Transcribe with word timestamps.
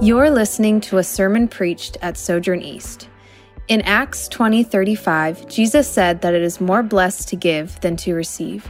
You're 0.00 0.30
listening 0.30 0.80
to 0.82 0.98
a 0.98 1.02
sermon 1.02 1.48
preached 1.48 1.96
at 2.02 2.16
Sojourn 2.16 2.62
East. 2.62 3.08
In 3.66 3.80
Acts 3.82 4.28
20:35, 4.28 5.48
Jesus 5.48 5.88
said 5.88 6.20
that 6.20 6.34
it 6.34 6.42
is 6.42 6.60
more 6.60 6.84
blessed 6.84 7.26
to 7.30 7.36
give 7.36 7.80
than 7.80 7.96
to 7.96 8.14
receive. 8.14 8.68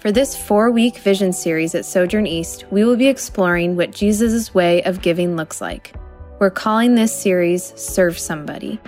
For 0.00 0.10
this 0.10 0.36
4-week 0.36 0.98
vision 0.98 1.32
series 1.32 1.76
at 1.76 1.84
Sojourn 1.84 2.26
East, 2.26 2.64
we 2.72 2.82
will 2.82 2.96
be 2.96 3.06
exploring 3.06 3.76
what 3.76 3.92
Jesus' 3.92 4.52
way 4.52 4.82
of 4.82 5.02
giving 5.02 5.36
looks 5.36 5.60
like. 5.60 5.94
We're 6.40 6.50
calling 6.50 6.96
this 6.96 7.14
series 7.14 7.72
Serve 7.76 8.18
Somebody. 8.18 8.80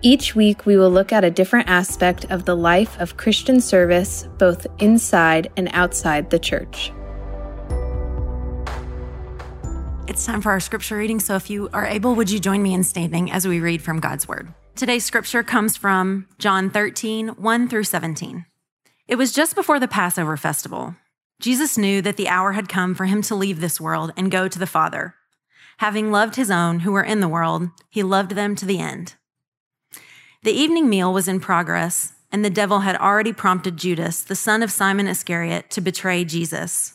Each 0.00 0.34
week, 0.34 0.64
we 0.64 0.78
will 0.78 0.90
look 0.90 1.12
at 1.12 1.24
a 1.24 1.30
different 1.30 1.68
aspect 1.68 2.24
of 2.30 2.46
the 2.46 2.56
life 2.56 2.98
of 2.98 3.18
Christian 3.18 3.60
service, 3.60 4.26
both 4.38 4.66
inside 4.78 5.50
and 5.58 5.68
outside 5.74 6.30
the 6.30 6.38
church. 6.38 6.90
It's 10.06 10.26
time 10.26 10.42
for 10.42 10.50
our 10.50 10.60
scripture 10.60 10.98
reading. 10.98 11.18
So 11.18 11.34
if 11.34 11.48
you 11.48 11.70
are 11.72 11.86
able, 11.86 12.14
would 12.14 12.30
you 12.30 12.38
join 12.38 12.62
me 12.62 12.74
in 12.74 12.84
standing 12.84 13.32
as 13.32 13.48
we 13.48 13.58
read 13.58 13.80
from 13.80 14.00
God's 14.00 14.28
word? 14.28 14.52
Today's 14.76 15.04
scripture 15.04 15.42
comes 15.42 15.78
from 15.78 16.28
John 16.38 16.68
13, 16.68 17.28
1 17.28 17.68
through 17.68 17.84
17. 17.84 18.44
It 19.08 19.16
was 19.16 19.32
just 19.32 19.54
before 19.54 19.80
the 19.80 19.88
Passover 19.88 20.36
festival. 20.36 20.94
Jesus 21.40 21.78
knew 21.78 22.02
that 22.02 22.18
the 22.18 22.28
hour 22.28 22.52
had 22.52 22.68
come 22.68 22.94
for 22.94 23.06
him 23.06 23.22
to 23.22 23.34
leave 23.34 23.60
this 23.60 23.80
world 23.80 24.12
and 24.14 24.30
go 24.30 24.46
to 24.46 24.58
the 24.58 24.66
Father. 24.66 25.14
Having 25.78 26.12
loved 26.12 26.36
his 26.36 26.50
own 26.50 26.80
who 26.80 26.92
were 26.92 27.02
in 27.02 27.20
the 27.20 27.28
world, 27.28 27.70
he 27.88 28.02
loved 28.02 28.32
them 28.32 28.54
to 28.56 28.66
the 28.66 28.80
end. 28.80 29.14
The 30.42 30.52
evening 30.52 30.90
meal 30.90 31.14
was 31.14 31.28
in 31.28 31.40
progress, 31.40 32.12
and 32.30 32.44
the 32.44 32.50
devil 32.50 32.80
had 32.80 32.96
already 32.96 33.32
prompted 33.32 33.78
Judas, 33.78 34.22
the 34.22 34.36
son 34.36 34.62
of 34.62 34.70
Simon 34.70 35.06
Iscariot, 35.06 35.70
to 35.70 35.80
betray 35.80 36.26
Jesus. 36.26 36.94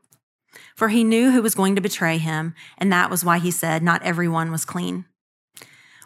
For 0.75 0.89
he 0.89 1.03
knew 1.03 1.31
who 1.31 1.41
was 1.41 1.55
going 1.55 1.75
to 1.75 1.81
betray 1.81 2.17
him, 2.17 2.53
and 2.77 2.91
that 2.91 3.09
was 3.09 3.25
why 3.25 3.39
he 3.39 3.51
said, 3.51 3.83
Not 3.83 4.03
everyone 4.03 4.51
was 4.51 4.65
clean. 4.65 5.05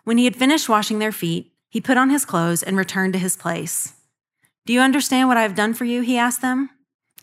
When 0.04 0.18
he 0.18 0.26
had 0.26 0.36
finished 0.36 0.70
washing 0.70 1.00
their 1.00 1.12
feet, 1.12 1.54
he 1.70 1.82
put 1.82 1.98
on 1.98 2.10
his 2.10 2.26
clothes 2.26 2.64
and 2.64 2.78
returned 2.78 3.14
to 3.14 3.20
his 3.20 3.36
place. 3.36 3.94
Do 4.66 4.74
you 4.74 4.80
understand 4.80 5.28
what 5.28 5.38
I 5.38 5.44
have 5.44 5.56
done 5.56 5.74
for 5.74 5.86
you? 5.86 6.02
He 6.02 6.18
asked 6.18 6.42
them. 6.42 6.70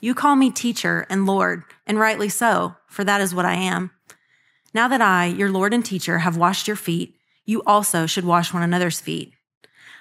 You 0.00 0.14
call 0.14 0.36
me 0.36 0.50
teacher 0.50 1.06
and 1.08 1.26
Lord, 1.26 1.62
and 1.86 1.98
rightly 1.98 2.28
so, 2.28 2.74
for 2.88 3.04
that 3.04 3.20
is 3.20 3.34
what 3.34 3.44
I 3.44 3.54
am. 3.54 3.92
Now 4.74 4.88
that 4.88 5.00
I, 5.00 5.26
your 5.26 5.50
Lord 5.50 5.72
and 5.72 5.84
teacher, 5.84 6.18
have 6.18 6.36
washed 6.36 6.66
your 6.66 6.76
feet, 6.76 7.14
you 7.44 7.62
also 7.66 8.06
should 8.06 8.24
wash 8.24 8.52
one 8.52 8.62
another's 8.62 9.00
feet. 9.00 9.32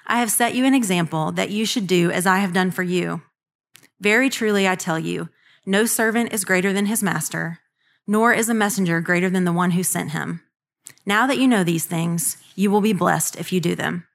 I 0.08 0.20
have 0.20 0.32
set 0.32 0.56
you 0.56 0.66
an 0.66 0.74
example 0.74 1.32
that 1.34 1.52
you 1.52 1.66
should 1.66 1.88
do 1.88 2.12
as 2.12 2.26
I 2.26 2.40
have 2.40 2.54
done 2.54 2.72
for 2.72 2.84
you. 2.84 3.22
Very 4.00 4.30
truly, 4.30 4.68
I 4.68 4.76
tell 4.76 4.98
you, 4.98 5.30
no 5.66 5.86
servant 5.86 6.34
is 6.34 6.46
greater 6.46 6.74
than 6.74 6.88
his 6.88 7.04
master, 7.04 7.60
nor 8.08 8.34
is 8.34 8.50
a 8.50 8.54
messenger 8.54 9.00
greater 9.00 9.30
than 9.30 9.46
the 9.46 9.54
one 9.54 9.72
who 9.72 9.84
sent 9.84 10.12
him. 10.12 10.42
Now 11.06 11.28
that 11.28 11.38
you 11.38 11.48
know 11.48 11.64
these 11.64 11.86
things, 11.86 12.38
you 12.56 12.72
will 12.72 12.82
be 12.82 12.94
blessed 12.94 13.36
if 13.36 13.52
you 13.52 13.60
do 13.60 13.76
them. 13.76 14.08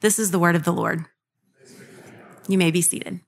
This 0.00 0.18
is 0.18 0.30
the 0.30 0.38
word 0.38 0.56
of 0.56 0.64
the 0.64 0.72
Lord. 0.72 1.04
You 2.48 2.58
may 2.58 2.70
be 2.70 2.82
seated. 2.82 3.20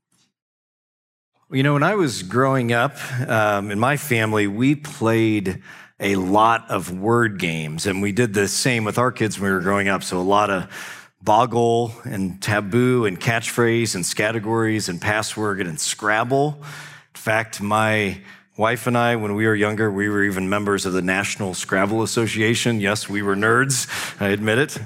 You 1.52 1.62
know, 1.62 1.74
when 1.74 1.82
I 1.82 1.94
was 1.94 2.22
growing 2.22 2.72
up 2.72 2.96
um, 3.28 3.70
in 3.70 3.78
my 3.78 3.96
family, 3.96 4.46
we 4.46 4.74
played 4.74 5.62
a 5.98 6.16
lot 6.16 6.70
of 6.70 6.96
word 6.96 7.38
games, 7.38 7.86
and 7.86 8.00
we 8.00 8.12
did 8.12 8.34
the 8.34 8.48
same 8.48 8.84
with 8.84 8.98
our 8.98 9.12
kids 9.12 9.38
when 9.38 9.50
we 9.50 9.54
were 9.54 9.60
growing 9.62 9.88
up. 9.88 10.02
So, 10.02 10.18
a 10.18 10.22
lot 10.22 10.48
of 10.48 10.68
boggle 11.22 11.92
and 12.04 12.40
taboo 12.40 13.04
and 13.04 13.20
catchphrase 13.20 13.94
and 13.94 14.16
categories 14.16 14.88
and 14.88 15.00
password 15.00 15.60
and 15.60 15.78
Scrabble 15.78 16.62
fact, 17.20 17.60
my 17.60 18.18
wife 18.56 18.86
and 18.86 18.96
I, 18.96 19.14
when 19.16 19.34
we 19.34 19.46
were 19.46 19.54
younger, 19.54 19.90
we 19.92 20.08
were 20.08 20.24
even 20.24 20.48
members 20.48 20.86
of 20.86 20.94
the 20.94 21.02
National 21.02 21.52
Scrabble 21.52 22.02
Association. 22.02 22.80
Yes, 22.80 23.10
we 23.10 23.20
were 23.20 23.36
nerds, 23.36 23.86
I 24.18 24.28
admit 24.28 24.56
it. 24.56 24.78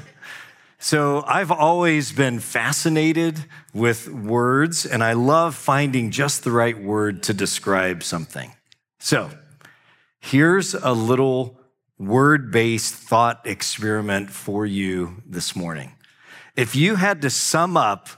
So 0.81 1.23
I've 1.29 1.53
always 1.53 2.11
been 2.11 2.41
fascinated 2.41 3.45
with 3.73 4.09
words, 4.09 4.85
and 4.85 5.05
I 5.05 5.13
love 5.13 5.55
finding 5.55 6.11
just 6.11 6.43
the 6.43 6.51
right 6.51 6.77
word 6.77 7.23
to 7.23 7.35
describe 7.35 8.03
something. 8.03 8.53
So 8.99 9.31
here's 10.19 10.75
a 10.75 10.93
little 10.93 11.61
word 12.01 12.51
based 12.51 12.95
thought 12.95 13.47
experiment 13.47 14.29
for 14.31 14.67
you 14.67 15.23
this 15.25 15.55
morning. 15.55 15.93
If 16.57 16.75
you 16.75 16.97
had 16.97 17.23
to 17.23 17.31
sum 17.31 17.77
up 17.77 18.09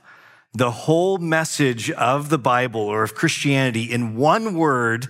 the 0.56 0.70
whole 0.70 1.18
message 1.18 1.90
of 1.90 2.30
the 2.30 2.38
Bible 2.38 2.80
or 2.80 3.02
of 3.02 3.14
Christianity 3.14 3.92
in 3.92 4.16
one 4.16 4.54
word 4.54 5.08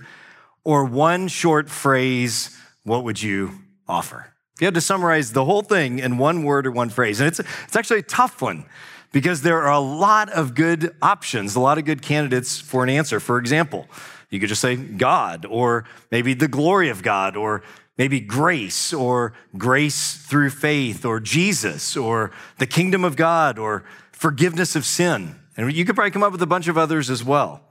or 0.65 0.83
one 0.83 1.29
short 1.29 1.69
phrase, 1.69 2.57
what 2.83 3.05
would 3.05 3.21
you 3.21 3.59
offer? 3.87 4.33
If 4.55 4.61
you 4.61 4.65
had 4.65 4.73
to 4.73 4.81
summarize 4.81 5.31
the 5.31 5.45
whole 5.45 5.61
thing 5.61 5.99
in 5.99 6.17
one 6.17 6.43
word 6.43 6.67
or 6.67 6.71
one 6.71 6.89
phrase, 6.89 7.21
and 7.21 7.27
it's, 7.27 7.39
it's 7.39 7.75
actually 7.77 7.99
a 7.99 8.03
tough 8.03 8.41
one 8.41 8.65
because 9.13 9.41
there 9.41 9.61
are 9.61 9.71
a 9.71 9.79
lot 9.79 10.29
of 10.31 10.53
good 10.53 10.93
options, 11.01 11.55
a 11.55 11.61
lot 11.61 11.77
of 11.77 11.85
good 11.85 12.01
candidates 12.01 12.59
for 12.59 12.83
an 12.83 12.89
answer. 12.89 13.21
For 13.21 13.37
example, 13.37 13.87
you 14.29 14.41
could 14.41 14.49
just 14.49 14.61
say 14.61 14.75
God, 14.75 15.45
or 15.49 15.85
maybe 16.11 16.33
the 16.33 16.49
glory 16.49 16.89
of 16.89 17.03
God, 17.03 17.37
or 17.37 17.63
maybe 17.97 18.19
grace, 18.19 18.93
or 18.93 19.33
grace 19.57 20.17
through 20.17 20.49
faith, 20.49 21.05
or 21.05 21.21
Jesus, 21.21 21.95
or 21.95 22.31
the 22.57 22.67
kingdom 22.67 23.05
of 23.05 23.15
God, 23.15 23.57
or 23.57 23.85
forgiveness 24.17 24.75
of 24.75 24.83
sin. 24.83 25.35
And 25.55 25.71
you 25.71 25.85
could 25.85 25.95
probably 25.95 26.11
come 26.11 26.23
up 26.23 26.31
with 26.31 26.41
a 26.41 26.47
bunch 26.47 26.67
of 26.67 26.77
others 26.77 27.11
as 27.11 27.23
well. 27.23 27.61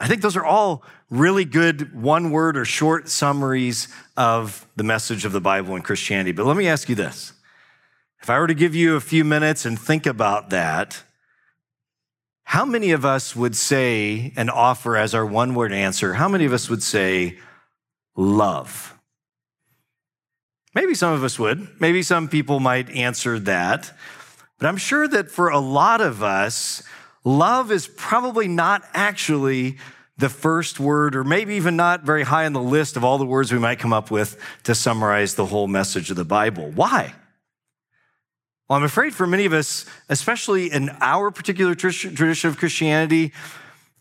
I 0.00 0.08
think 0.08 0.22
those 0.22 0.36
are 0.36 0.44
all 0.44 0.82
really 1.08 1.44
good 1.44 1.94
one 1.94 2.30
word 2.30 2.56
or 2.56 2.64
short 2.64 3.08
summaries 3.08 3.88
of 4.16 4.66
the 4.76 4.82
message 4.82 5.24
of 5.24 5.32
the 5.32 5.40
Bible 5.40 5.76
and 5.76 5.84
Christianity. 5.84 6.32
But 6.32 6.46
let 6.46 6.56
me 6.56 6.68
ask 6.68 6.88
you 6.88 6.94
this. 6.94 7.32
If 8.20 8.28
I 8.28 8.40
were 8.40 8.48
to 8.48 8.54
give 8.54 8.74
you 8.74 8.96
a 8.96 9.00
few 9.00 9.24
minutes 9.24 9.64
and 9.64 9.78
think 9.78 10.04
about 10.04 10.50
that, 10.50 11.02
how 12.42 12.64
many 12.64 12.90
of 12.90 13.04
us 13.04 13.36
would 13.36 13.54
say 13.54 14.32
and 14.36 14.50
offer 14.50 14.96
as 14.96 15.14
our 15.14 15.26
one 15.26 15.54
word 15.54 15.72
answer, 15.72 16.14
how 16.14 16.28
many 16.28 16.44
of 16.44 16.52
us 16.52 16.68
would 16.68 16.82
say 16.82 17.38
love? 18.16 18.98
Maybe 20.74 20.94
some 20.94 21.12
of 21.12 21.22
us 21.22 21.38
would. 21.38 21.68
Maybe 21.80 22.02
some 22.02 22.28
people 22.28 22.58
might 22.58 22.90
answer 22.90 23.38
that. 23.40 23.92
But 24.58 24.66
I'm 24.66 24.76
sure 24.76 25.06
that 25.06 25.30
for 25.30 25.48
a 25.48 25.58
lot 25.58 26.00
of 26.00 26.22
us, 26.22 26.82
love 27.24 27.70
is 27.70 27.86
probably 27.86 28.48
not 28.48 28.82
actually 28.92 29.78
the 30.16 30.28
first 30.28 30.80
word, 30.80 31.14
or 31.14 31.22
maybe 31.22 31.54
even 31.54 31.76
not 31.76 32.02
very 32.02 32.24
high 32.24 32.44
on 32.44 32.52
the 32.52 32.60
list 32.60 32.96
of 32.96 33.04
all 33.04 33.18
the 33.18 33.26
words 33.26 33.52
we 33.52 33.58
might 33.60 33.78
come 33.78 33.92
up 33.92 34.10
with 34.10 34.36
to 34.64 34.74
summarize 34.74 35.36
the 35.36 35.46
whole 35.46 35.68
message 35.68 36.10
of 36.10 36.16
the 36.16 36.24
Bible. 36.24 36.72
Why? 36.72 37.14
Well, 38.68 38.78
I'm 38.78 38.84
afraid 38.84 39.14
for 39.14 39.28
many 39.28 39.46
of 39.46 39.52
us, 39.52 39.86
especially 40.08 40.72
in 40.72 40.90
our 41.00 41.30
particular 41.30 41.76
tradition 41.76 42.50
of 42.50 42.58
Christianity, 42.58 43.32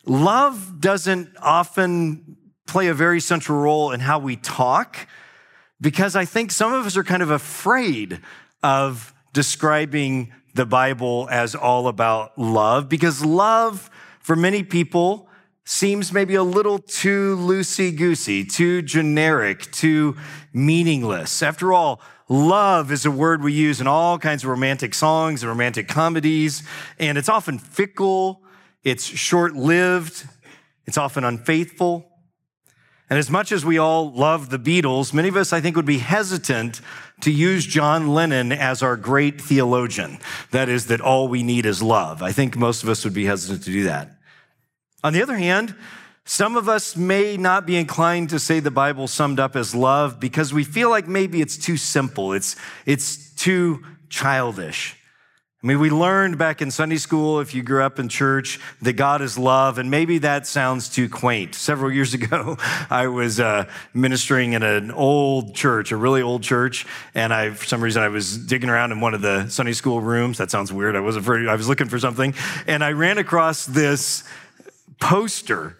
love 0.05 0.81
doesn't 0.81 1.29
often 1.39 2.35
play 2.65 2.87
a 2.87 2.93
very 2.95 3.19
central 3.19 3.59
role 3.59 3.91
in 3.91 3.99
how 3.99 4.19
we 4.19 4.35
talk 4.35 5.07
because 5.79 6.15
I 6.15 6.25
think 6.25 6.51
some 6.51 6.73
of 6.73 6.85
us 6.85 6.97
are 6.97 7.03
kind 7.03 7.21
of 7.21 7.29
afraid 7.29 8.19
of 8.63 9.13
describing 9.33 10.33
the 10.57 10.65
Bible 10.65 11.29
as 11.31 11.55
all 11.55 11.87
about 11.87 12.37
love 12.37 12.89
because 12.89 13.23
love, 13.23 13.89
for 14.19 14.35
many 14.35 14.63
people, 14.63 15.29
seems 15.63 16.11
maybe 16.11 16.35
a 16.35 16.43
little 16.43 16.79
too 16.79 17.37
loosey 17.37 17.95
goosey, 17.95 18.43
too 18.43 18.81
generic, 18.81 19.71
too 19.71 20.15
meaningless. 20.53 21.41
After 21.41 21.71
all, 21.73 22.01
Love 22.29 22.91
is 22.91 23.05
a 23.05 23.11
word 23.11 23.41
we 23.41 23.53
use 23.53 23.79
in 23.79 23.87
all 23.87 24.19
kinds 24.19 24.43
of 24.43 24.49
romantic 24.49 24.93
songs 24.93 25.43
and 25.43 25.49
romantic 25.49 25.87
comedies, 25.87 26.61
and 26.99 27.17
it's 27.17 27.29
often 27.29 27.57
fickle, 27.57 28.41
it's 28.83 29.05
short 29.05 29.55
lived, 29.55 30.27
it's 30.85 30.97
often 30.97 31.23
unfaithful. 31.23 32.11
And 33.09 33.17
as 33.17 33.29
much 33.29 33.53
as 33.53 33.63
we 33.65 33.77
all 33.77 34.11
love 34.11 34.49
the 34.49 34.59
Beatles, 34.59 35.13
many 35.13 35.29
of 35.29 35.37
us, 35.37 35.53
I 35.53 35.61
think, 35.61 35.77
would 35.77 35.85
be 35.85 35.99
hesitant 35.99 36.81
to 37.21 37.31
use 37.31 37.65
John 37.65 38.09
Lennon 38.09 38.51
as 38.51 38.83
our 38.83 38.95
great 38.95 39.41
theologian. 39.41 40.19
That 40.51 40.69
is, 40.69 40.87
that 40.87 41.01
all 41.01 41.27
we 41.27 41.43
need 41.43 41.65
is 41.65 41.81
love. 41.81 42.21
I 42.21 42.31
think 42.31 42.55
most 42.55 42.83
of 42.83 42.89
us 42.89 43.03
would 43.03 43.13
be 43.13 43.25
hesitant 43.25 43.63
to 43.63 43.71
do 43.71 43.83
that. 43.83 44.17
On 45.03 45.13
the 45.13 45.21
other 45.21 45.37
hand, 45.37 45.75
some 46.25 46.57
of 46.57 46.67
us 46.67 46.97
may 46.97 47.37
not 47.37 47.65
be 47.65 47.77
inclined 47.77 48.29
to 48.31 48.39
say 48.39 48.59
the 48.59 48.69
Bible 48.69 49.07
summed 49.07 49.39
up 49.39 49.55
as 49.55 49.73
love 49.73 50.19
because 50.19 50.53
we 50.53 50.65
feel 50.65 50.89
like 50.89 51.07
maybe 51.07 51.41
it's 51.41 51.57
too 51.57 51.77
simple. 51.77 52.33
It's, 52.33 52.57
it's 52.85 53.33
too 53.35 53.83
childish. 54.09 54.96
I 55.67 55.71
mean, 55.71 55.79
we 55.81 55.89
learned 55.89 56.37
back 56.37 56.61
in 56.61 56.71
Sunday 56.71 56.95
school, 56.95 57.41
if 57.41 57.53
you 57.53 57.61
grew 57.61 57.83
up 57.83 57.99
in 57.99 58.07
church, 58.07 58.57
that 58.83 58.93
God 58.93 59.21
is 59.21 59.37
love, 59.37 59.79
and 59.79 59.91
maybe 59.91 60.19
that 60.19 60.47
sounds 60.47 60.87
too 60.87 61.09
quaint. 61.09 61.55
Several 61.55 61.91
years 61.91 62.13
ago, 62.13 62.55
I 62.89 63.07
was 63.07 63.41
uh, 63.41 63.69
ministering 63.93 64.53
in 64.53 64.63
an 64.63 64.91
old 64.91 65.55
church, 65.55 65.91
a 65.91 65.97
really 65.97 66.21
old 66.21 66.41
church, 66.41 66.85
and 67.13 67.33
I, 67.33 67.49
for 67.49 67.65
some 67.65 67.81
reason, 67.83 68.01
I 68.01 68.07
was 68.07 68.37
digging 68.37 68.69
around 68.69 68.93
in 68.93 69.01
one 69.01 69.13
of 69.13 69.19
the 69.19 69.49
Sunday 69.49 69.73
school 69.73 69.99
rooms. 69.99 70.37
That 70.37 70.51
sounds 70.51 70.71
weird. 70.71 70.95
I 70.95 71.01
wasn't 71.01 71.25
very, 71.25 71.49
I 71.49 71.55
was 71.55 71.67
looking 71.67 71.89
for 71.89 71.99
something, 71.99 72.33
and 72.65 72.81
I 72.81 72.93
ran 72.93 73.17
across 73.17 73.65
this 73.65 74.23
poster 75.01 75.75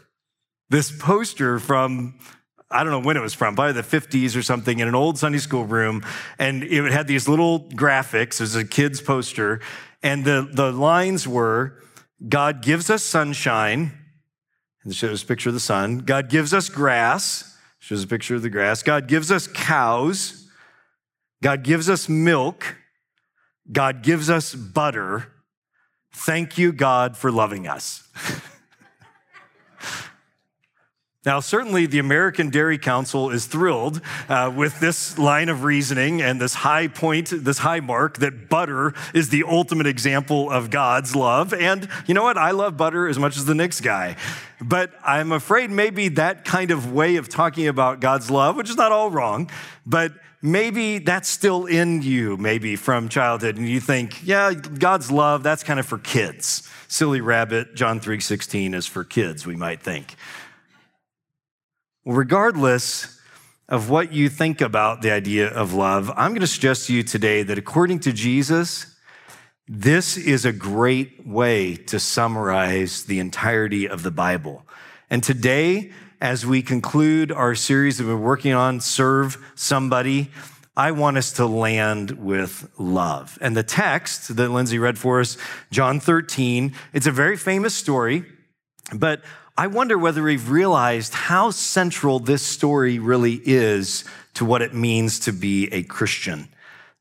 this 0.70 0.92
poster 0.92 1.60
from 1.60 2.20
I 2.70 2.84
don't 2.84 2.92
know 2.92 3.00
when 3.00 3.16
it 3.16 3.22
was 3.22 3.34
from, 3.34 3.56
probably 3.56 3.74
the 3.74 3.82
50s 3.82 4.36
or 4.36 4.42
something, 4.42 4.80
in 4.80 4.88
an 4.88 4.96
old 4.96 5.18
Sunday 5.18 5.38
school 5.38 5.66
room. 5.66 6.04
And 6.38 6.64
it 6.64 6.92
had 6.92 7.08
these 7.08 7.28
little 7.28 7.62
graphics. 7.70 8.36
It 8.36 8.42
was 8.42 8.56
a 8.56 8.66
kid's 8.66 9.02
poster. 9.02 9.62
And 10.04 10.26
the, 10.26 10.48
the 10.52 10.72
lines 10.72 11.28
were 11.28 11.82
God 12.28 12.62
gives 12.62 12.90
us 12.90 13.04
sunshine. 13.04 13.92
And 14.84 14.92
it 14.92 14.96
shows 14.96 15.24
a 15.24 15.26
picture 15.26 15.50
of 15.50 15.54
the 15.54 15.62
sun. 15.62 16.00
God 16.00 16.30
gives 16.30 16.54
us 16.54 16.68
grass. 16.68 17.56
Shows 17.80 18.04
a 18.04 18.08
picture 18.08 18.36
of 18.36 18.42
the 18.42 18.50
grass. 18.50 18.84
God 18.84 19.08
gives 19.08 19.32
us 19.32 19.48
cows. 19.48 20.50
God 21.42 21.64
gives 21.64 21.90
us 21.90 22.10
milk. 22.10 22.76
God 23.72 24.02
gives 24.02 24.30
us 24.30 24.56
butter. 24.56 25.32
Thank 26.12 26.58
you, 26.58 26.72
God, 26.74 27.16
for 27.16 27.32
loving 27.32 27.68
us. 27.68 28.08
Now, 31.28 31.42
certainly 31.42 31.88
the 31.88 32.00
American 32.00 32.50
Dairy 32.52 32.78
Council 32.78 33.32
is 33.32 33.48
thrilled 33.48 34.00
uh, 34.30 34.50
with 34.56 34.80
this 34.80 35.18
line 35.20 35.50
of 35.50 35.66
reasoning 35.66 36.22
and 36.22 36.40
this 36.40 36.54
high 36.54 36.88
point, 36.88 37.34
this 37.36 37.58
high 37.58 37.82
mark 37.82 38.20
that 38.20 38.48
butter 38.48 38.94
is 39.14 39.28
the 39.28 39.44
ultimate 39.44 39.88
example 39.88 40.50
of 40.50 40.70
God's 40.70 41.18
love. 41.18 41.54
And 41.54 41.90
you 42.06 42.14
know 42.14 42.24
what? 42.24 42.38
I 42.38 42.52
love 42.52 42.78
butter 42.78 43.10
as 43.10 43.20
much 43.20 43.36
as 43.36 43.44
the 43.44 43.56
next 43.56 43.82
guy. 43.82 44.16
But 44.62 44.94
I'm 45.04 45.34
afraid 45.34 45.70
maybe 45.70 46.08
that 46.08 46.46
kind 46.46 46.72
of 46.72 46.94
way 46.94 47.18
of 47.18 47.28
talking 47.28 47.68
about 47.68 48.00
God's 48.00 48.32
love, 48.32 48.56
which 48.56 48.70
is 48.70 48.78
not 48.78 48.94
all 48.94 49.12
wrong, 49.12 49.52
but 49.86 50.14
maybe 50.42 51.00
that's 51.00 51.28
still 51.28 51.66
in 51.66 52.04
you, 52.04 52.38
maybe 52.38 52.78
from 52.78 53.10
childhood. 53.10 53.58
And 53.58 53.68
you 53.68 53.82
think, 53.82 54.26
yeah, 54.26 54.54
God's 54.54 55.12
love, 55.12 55.44
that's 55.44 55.66
kind 55.66 55.78
of 55.78 55.86
for 55.86 55.98
kids. 55.98 56.66
Silly 56.88 57.20
rabbit, 57.20 57.76
John 57.76 58.00
3.16 58.00 58.74
is 58.74 58.88
for 58.88 59.04
kids, 59.04 59.46
we 59.46 59.58
might 59.58 59.82
think. 59.82 60.16
Regardless 62.08 63.20
of 63.68 63.90
what 63.90 64.14
you 64.14 64.30
think 64.30 64.62
about 64.62 65.02
the 65.02 65.12
idea 65.12 65.50
of 65.50 65.74
love, 65.74 66.10
I'm 66.16 66.32
going 66.32 66.40
to 66.40 66.48
suggest 66.48 66.88
to 66.88 66.94
you 66.94 67.04
today 67.04 67.44
that 67.44 67.58
according 67.58 68.00
to 68.00 68.14
Jesus, 68.14 68.96
this 69.68 70.16
is 70.16 70.46
a 70.46 70.54
great 70.54 71.28
way 71.28 71.76
to 71.76 72.00
summarize 72.00 73.04
the 73.04 73.20
entirety 73.20 73.90
of 73.90 74.04
the 74.04 74.12
Bible. 74.12 74.66
And 75.10 75.22
today, 75.22 75.92
as 76.22 76.46
we 76.46 76.62
conclude 76.62 77.30
our 77.30 77.56
series 77.56 77.98
that 77.98 78.08
we're 78.08 78.16
working 78.16 78.54
on, 78.54 78.80
Serve 78.80 79.38
Somebody, 79.56 80.32
I 80.78 80.92
want 80.92 81.18
us 81.18 81.34
to 81.34 81.46
land 81.46 82.12
with 82.12 82.72
love. 82.78 83.38
And 83.42 83.58
the 83.58 83.64
text 83.64 84.34
that 84.38 84.50
Lindsay 84.50 84.80
read 84.80 84.98
for 84.98 85.20
us, 85.20 85.38
John 85.72 86.00
13, 86.00 86.74
it's 86.94 87.06
a 87.06 87.12
very 87.12 87.36
famous 87.36 87.76
story, 87.76 88.24
but 88.94 89.24
I 89.60 89.66
wonder 89.66 89.98
whether 89.98 90.22
we've 90.22 90.52
realized 90.52 91.16
how 91.16 91.50
central 91.50 92.20
this 92.20 92.44
story 92.44 93.00
really 93.00 93.42
is 93.44 94.06
to 94.36 94.46
what 94.46 94.62
it 94.62 94.76
means 94.76 95.18
to 95.22 95.34
be 95.34 95.68
a 95.74 95.82
Christian, 95.82 96.48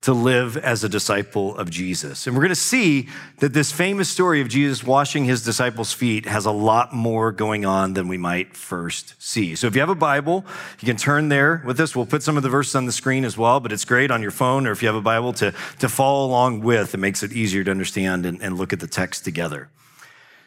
to 0.01 0.15
live 0.15 0.57
as 0.57 0.83
a 0.83 0.89
disciple 0.89 1.55
of 1.59 1.69
Jesus. 1.69 2.27
And 2.27 2.35
we're 2.35 2.41
going 2.41 2.49
to 2.49 2.55
see 2.55 3.11
that 3.41 3.53
this 3.53 3.73
famous 3.73 4.09
story 4.09 4.41
of 4.41 4.49
Jesus 4.49 4.83
washing 4.83 5.27
his 5.27 5.45
disciples' 5.45 5.93
feet 5.93 6.25
has 6.25 6.47
a 6.47 6.51
lot 6.51 6.95
more 6.95 7.31
going 7.31 7.67
on 7.67 7.93
than 7.93 8.09
we 8.09 8.17
might 8.17 8.57
first 8.57 9.23
see. 9.23 9.55
So 9.55 9.67
if 9.67 9.75
you 9.75 9.81
have 9.81 9.91
a 9.91 9.95
Bible, 9.95 10.43
you 10.81 10.87
can 10.87 10.97
turn 10.97 11.29
there 11.29 11.63
with 11.67 11.79
us. 11.79 11.95
We'll 11.95 12.07
put 12.07 12.23
some 12.23 12.39
of 12.39 12.43
the 12.43 12.49
verses 12.49 12.75
on 12.75 12.87
the 12.87 12.93
screen 12.93 13.27
as 13.27 13.37
well, 13.37 13.61
but 13.61 13.71
it's 13.71 13.85
great 13.85 14.11
on 14.11 14.23
your 14.23 14.31
phone 14.31 14.67
or 14.67 14.73
if 14.73 14.83
you 14.83 14.89
have 14.89 14.97
a 14.97 15.03
Bible 15.03 15.35
to, 15.35 15.53
to 15.81 15.91
follow 15.91 16.25
along 16.25 16.61
with. 16.61 16.95
It 16.95 17.01
makes 17.01 17.23
it 17.23 17.35
easier 17.35 17.65
to 17.65 17.71
understand 17.71 18.25
and, 18.25 18.41
and 18.41 18.57
look 18.57 18.73
at 18.73 18.81
the 18.81 18.87
text 18.87 19.25
together. 19.25 19.69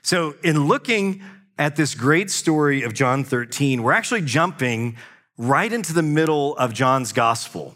So 0.01 0.33
in 0.41 0.67
looking 0.67 1.21
at 1.59 1.75
this 1.75 1.93
great 1.93 2.31
story 2.31 2.83
of 2.83 2.93
John 2.93 3.25
13, 3.25 3.83
we're 3.83 3.91
actually 3.91 4.21
jumping 4.21 4.95
right 5.37 5.71
into 5.71 5.93
the 5.93 6.01
middle 6.01 6.55
of 6.57 6.73
John's 6.73 7.11
gospel. 7.11 7.75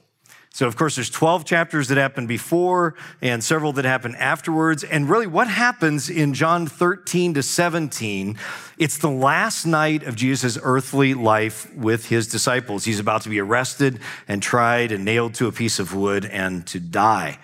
So, 0.51 0.68
of 0.68 0.77
course, 0.77 0.95
there's 0.95 1.09
12 1.09 1.45
chapters 1.45 1.88
that 1.89 1.97
happen 1.97 2.25
before 2.25 2.95
and 3.21 3.44
several 3.44 3.74
that 3.74 3.85
happen 3.85 4.15
afterwards. 4.15 4.83
And 4.83 5.09
really, 5.09 5.27
what 5.27 5.47
happens 5.47 6.09
in 6.09 6.33
John 6.33 6.65
13 6.68 7.33
to 7.33 7.44
17, 7.44 8.38
it's 8.77 9.00
the 9.00 9.09
last 9.09 9.65
night 9.65 10.03
of 10.03 10.15
Jesus' 10.15 10.57
earthly 10.62 11.13
life 11.13 11.74
with 11.75 12.06
his 12.06 12.27
disciples. 12.27 12.86
He's 12.86 13.00
about 13.00 13.24
to 13.24 13.29
be 13.29 13.41
arrested 13.41 14.00
and 14.27 14.41
tried 14.41 14.91
and 14.91 15.03
nailed 15.03 15.33
to 15.36 15.47
a 15.47 15.51
piece 15.51 15.79
of 15.79 15.94
wood 15.94 16.24
and 16.25 16.65
to 16.68 16.79
die. 16.79 17.39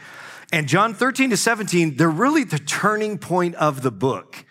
And 0.54 0.68
John 0.68 0.94
13 0.94 1.32
to 1.32 1.38
17, 1.38 1.98
they're 1.98 2.10
really 2.10 2.44
the 2.44 2.60
turning 2.60 3.18
point 3.18 3.56
of 3.56 3.82
the 3.82 3.92
book. 3.92 4.46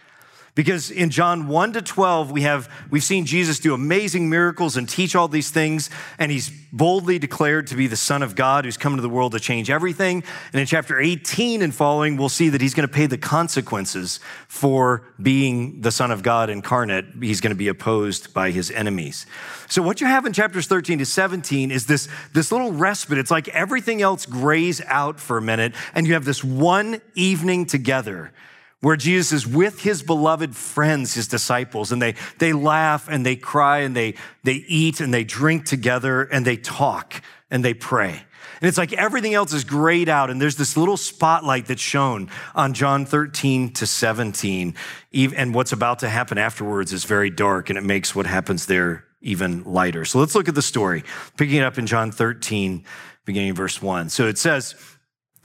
Because 0.58 0.90
in 0.90 1.10
John 1.10 1.46
1 1.46 1.74
to 1.74 1.82
12, 1.82 2.32
we 2.32 2.42
have, 2.42 2.68
we've 2.90 3.04
seen 3.04 3.26
Jesus 3.26 3.60
do 3.60 3.74
amazing 3.74 4.28
miracles 4.28 4.76
and 4.76 4.88
teach 4.88 5.14
all 5.14 5.28
these 5.28 5.50
things, 5.52 5.88
and 6.18 6.32
he's 6.32 6.50
boldly 6.72 7.20
declared 7.20 7.68
to 7.68 7.76
be 7.76 7.86
the 7.86 7.94
Son 7.94 8.24
of 8.24 8.34
God 8.34 8.64
who's 8.64 8.76
come 8.76 8.94
into 8.94 9.02
the 9.02 9.08
world 9.08 9.30
to 9.32 9.38
change 9.38 9.70
everything. 9.70 10.24
And 10.52 10.60
in 10.60 10.66
chapter 10.66 10.98
18 10.98 11.62
and 11.62 11.72
following, 11.72 12.16
we'll 12.16 12.28
see 12.28 12.48
that 12.48 12.60
he's 12.60 12.74
going 12.74 12.88
to 12.88 12.92
pay 12.92 13.06
the 13.06 13.16
consequences 13.16 14.18
for 14.48 15.04
being 15.22 15.80
the 15.80 15.92
Son 15.92 16.10
of 16.10 16.24
God 16.24 16.50
incarnate. 16.50 17.04
He's 17.20 17.40
going 17.40 17.52
to 17.52 17.56
be 17.56 17.68
opposed 17.68 18.34
by 18.34 18.50
his 18.50 18.72
enemies. 18.72 19.26
So 19.68 19.80
what 19.80 20.00
you 20.00 20.08
have 20.08 20.26
in 20.26 20.32
chapters 20.32 20.66
13 20.66 20.98
to 20.98 21.06
17 21.06 21.70
is 21.70 21.86
this, 21.86 22.08
this 22.32 22.50
little 22.50 22.72
respite. 22.72 23.18
It's 23.18 23.30
like 23.30 23.46
everything 23.50 24.02
else 24.02 24.26
grays 24.26 24.80
out 24.86 25.20
for 25.20 25.38
a 25.38 25.42
minute, 25.42 25.76
and 25.94 26.04
you 26.04 26.14
have 26.14 26.24
this 26.24 26.42
one 26.42 27.00
evening 27.14 27.64
together 27.64 28.32
where 28.80 28.96
Jesus 28.96 29.32
is 29.32 29.46
with 29.46 29.82
his 29.82 30.02
beloved 30.02 30.54
friends, 30.54 31.14
his 31.14 31.26
disciples, 31.28 31.90
and 31.90 32.00
they, 32.00 32.14
they 32.38 32.52
laugh 32.52 33.08
and 33.08 33.26
they 33.26 33.36
cry 33.36 33.78
and 33.78 33.96
they, 33.96 34.14
they 34.44 34.64
eat 34.68 35.00
and 35.00 35.12
they 35.12 35.24
drink 35.24 35.64
together 35.64 36.22
and 36.22 36.46
they 36.46 36.56
talk 36.56 37.22
and 37.50 37.64
they 37.64 37.74
pray. 37.74 38.22
And 38.60 38.68
it's 38.68 38.78
like 38.78 38.92
everything 38.92 39.34
else 39.34 39.52
is 39.52 39.62
grayed 39.62 40.08
out, 40.08 40.30
and 40.30 40.42
there's 40.42 40.56
this 40.56 40.76
little 40.76 40.96
spotlight 40.96 41.66
that's 41.66 41.82
shown 41.82 42.28
on 42.56 42.74
John 42.74 43.06
13 43.06 43.72
to 43.74 43.86
17. 43.86 44.74
And 45.14 45.54
what's 45.54 45.72
about 45.72 46.00
to 46.00 46.08
happen 46.08 46.38
afterwards 46.38 46.92
is 46.92 47.04
very 47.04 47.30
dark, 47.30 47.70
and 47.70 47.78
it 47.78 47.84
makes 47.84 48.16
what 48.16 48.26
happens 48.26 48.66
there 48.66 49.04
even 49.20 49.64
lighter. 49.64 50.04
So 50.04 50.18
let's 50.18 50.34
look 50.34 50.48
at 50.48 50.54
the 50.54 50.62
story, 50.62 51.04
picking 51.36 51.56
it 51.56 51.62
up 51.64 51.78
in 51.78 51.86
John 51.86 52.10
13, 52.10 52.84
beginning 53.24 53.54
verse 53.54 53.80
1. 53.80 54.08
So 54.08 54.26
it 54.26 54.38
says, 54.38 54.74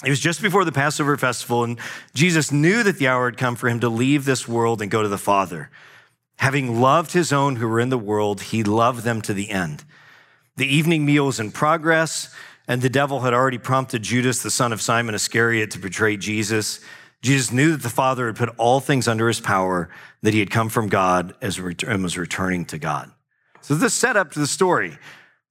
it 0.03 0.09
was 0.09 0.19
just 0.19 0.41
before 0.41 0.65
the 0.65 0.71
Passover 0.71 1.15
festival, 1.17 1.63
and 1.63 1.79
Jesus 2.13 2.51
knew 2.51 2.83
that 2.83 2.97
the 2.97 3.07
hour 3.07 3.25
had 3.25 3.37
come 3.37 3.55
for 3.55 3.69
him 3.69 3.79
to 3.79 3.89
leave 3.89 4.25
this 4.25 4.47
world 4.47 4.81
and 4.81 4.91
go 4.91 5.01
to 5.01 5.07
the 5.07 5.17
Father. 5.17 5.69
Having 6.37 6.81
loved 6.81 7.13
his 7.13 7.31
own 7.31 7.55
who 7.55 7.67
were 7.67 7.79
in 7.79 7.89
the 7.89 7.97
world, 7.97 8.41
he 8.41 8.63
loved 8.63 9.03
them 9.03 9.21
to 9.21 9.33
the 9.33 9.49
end. 9.49 9.83
The 10.57 10.67
evening 10.67 11.05
meal 11.05 11.27
was 11.27 11.39
in 11.39 11.51
progress, 11.51 12.33
and 12.67 12.81
the 12.81 12.89
devil 12.89 13.21
had 13.21 13.33
already 13.33 13.57
prompted 13.57 14.03
Judas, 14.03 14.43
the 14.43 14.51
son 14.51 14.73
of 14.73 14.81
Simon 14.81 15.15
Iscariot, 15.15 15.71
to 15.71 15.79
betray 15.79 16.17
Jesus. 16.17 16.79
Jesus 17.21 17.51
knew 17.51 17.71
that 17.71 17.83
the 17.83 17.89
Father 17.89 18.27
had 18.27 18.35
put 18.35 18.49
all 18.57 18.79
things 18.79 19.07
under 19.07 19.27
his 19.27 19.39
power, 19.39 19.89
that 20.21 20.33
he 20.33 20.39
had 20.39 20.51
come 20.51 20.69
from 20.69 20.89
God 20.89 21.33
and 21.41 22.03
was 22.03 22.17
returning 22.17 22.65
to 22.65 22.77
God. 22.77 23.11
So 23.61 23.75
this 23.75 23.93
set 23.93 24.17
up 24.17 24.31
to 24.33 24.39
the 24.39 24.47
story. 24.47 24.97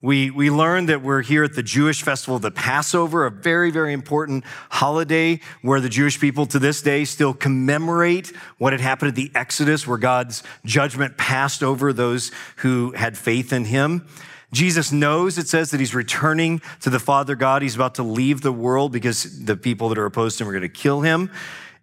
We, 0.02 0.32
we 0.32 0.50
learned 0.50 0.88
that 0.88 1.00
we're 1.00 1.22
here 1.22 1.44
at 1.44 1.54
the 1.54 1.62
Jewish 1.62 2.02
festival 2.02 2.34
of 2.34 2.42
the 2.42 2.50
Passover, 2.50 3.24
a 3.24 3.30
very, 3.30 3.70
very 3.70 3.92
important 3.92 4.42
holiday 4.68 5.38
where 5.62 5.80
the 5.80 5.88
Jewish 5.88 6.18
people 6.18 6.44
to 6.46 6.58
this 6.58 6.82
day 6.82 7.04
still 7.04 7.32
commemorate 7.32 8.34
what 8.58 8.72
had 8.72 8.80
happened 8.80 9.10
at 9.10 9.14
the 9.14 9.30
Exodus, 9.36 9.86
where 9.86 9.98
God's 9.98 10.42
judgment 10.64 11.16
passed 11.16 11.62
over 11.62 11.92
those 11.92 12.32
who 12.56 12.90
had 12.96 13.16
faith 13.16 13.52
in 13.52 13.64
him. 13.64 14.04
Jesus 14.52 14.90
knows, 14.90 15.38
it 15.38 15.46
says, 15.46 15.70
that 15.70 15.78
he's 15.78 15.94
returning 15.94 16.60
to 16.80 16.90
the 16.90 16.98
Father 16.98 17.36
God. 17.36 17.62
He's 17.62 17.76
about 17.76 17.94
to 17.94 18.02
leave 18.02 18.40
the 18.40 18.52
world 18.52 18.90
because 18.90 19.44
the 19.44 19.56
people 19.56 19.88
that 19.88 19.98
are 19.98 20.04
opposed 20.04 20.36
to 20.38 20.44
him 20.44 20.48
are 20.48 20.52
going 20.52 20.62
to 20.62 20.68
kill 20.68 21.02
him. 21.02 21.30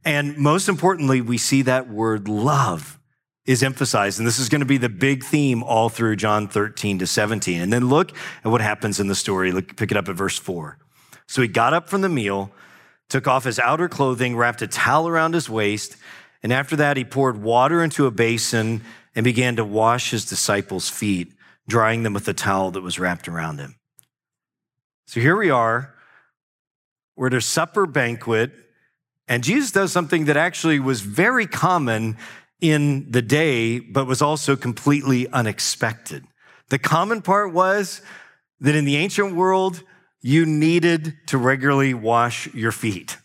And 0.03 0.37
most 0.37 0.67
importantly, 0.67 1.21
we 1.21 1.37
see 1.37 1.61
that 1.61 1.89
word 1.89 2.27
love 2.27 2.98
is 3.45 3.63
emphasized. 3.63 4.19
And 4.19 4.27
this 4.27 4.39
is 4.39 4.49
going 4.49 4.61
to 4.61 4.65
be 4.65 4.77
the 4.77 4.89
big 4.89 5.23
theme 5.23 5.63
all 5.63 5.89
through 5.89 6.15
John 6.17 6.47
13 6.47 6.99
to 6.99 7.07
17. 7.07 7.61
And 7.61 7.73
then 7.73 7.89
look 7.89 8.11
at 8.43 8.51
what 8.51 8.61
happens 8.61 8.99
in 8.99 9.07
the 9.07 9.15
story. 9.15 9.51
Look, 9.51 9.75
pick 9.75 9.91
it 9.91 9.97
up 9.97 10.07
at 10.07 10.15
verse 10.15 10.37
4. 10.37 10.77
So 11.27 11.41
he 11.41 11.47
got 11.47 11.73
up 11.73 11.89
from 11.89 12.01
the 12.01 12.09
meal, 12.09 12.51
took 13.07 13.27
off 13.27 13.43
his 13.43 13.59
outer 13.59 13.87
clothing, 13.87 14.35
wrapped 14.35 14.61
a 14.61 14.67
towel 14.67 15.07
around 15.07 15.33
his 15.33 15.49
waist, 15.49 15.95
and 16.41 16.53
after 16.53 16.75
that, 16.77 16.97
he 16.97 17.03
poured 17.03 17.41
water 17.41 17.83
into 17.83 18.05
a 18.05 18.11
basin 18.11 18.81
and 19.13 19.23
began 19.23 19.57
to 19.57 19.65
wash 19.65 20.11
his 20.11 20.25
disciples' 20.25 20.89
feet 20.89 21.33
drying 21.67 22.03
them 22.03 22.13
with 22.13 22.25
the 22.25 22.33
towel 22.33 22.71
that 22.71 22.81
was 22.81 22.99
wrapped 22.99 23.27
around 23.27 23.59
him. 23.59 23.75
So 25.05 25.19
here 25.19 25.37
we 25.37 25.49
are. 25.49 25.93
We're 27.15 27.27
at 27.27 27.33
a 27.33 27.41
supper 27.41 27.85
banquet, 27.85 28.51
and 29.27 29.43
Jesus 29.43 29.71
does 29.71 29.91
something 29.91 30.25
that 30.25 30.37
actually 30.37 30.79
was 30.79 31.01
very 31.01 31.45
common 31.45 32.17
in 32.61 33.09
the 33.11 33.21
day, 33.21 33.79
but 33.79 34.05
was 34.05 34.21
also 34.21 34.55
completely 34.55 35.27
unexpected. 35.29 36.25
The 36.69 36.79
common 36.79 37.21
part 37.21 37.53
was 37.53 38.01
that 38.59 38.75
in 38.75 38.85
the 38.85 38.97
ancient 38.97 39.35
world, 39.35 39.81
you 40.21 40.45
needed 40.45 41.15
to 41.27 41.37
regularly 41.37 41.93
wash 41.93 42.53
your 42.53 42.71
feet. 42.71 43.17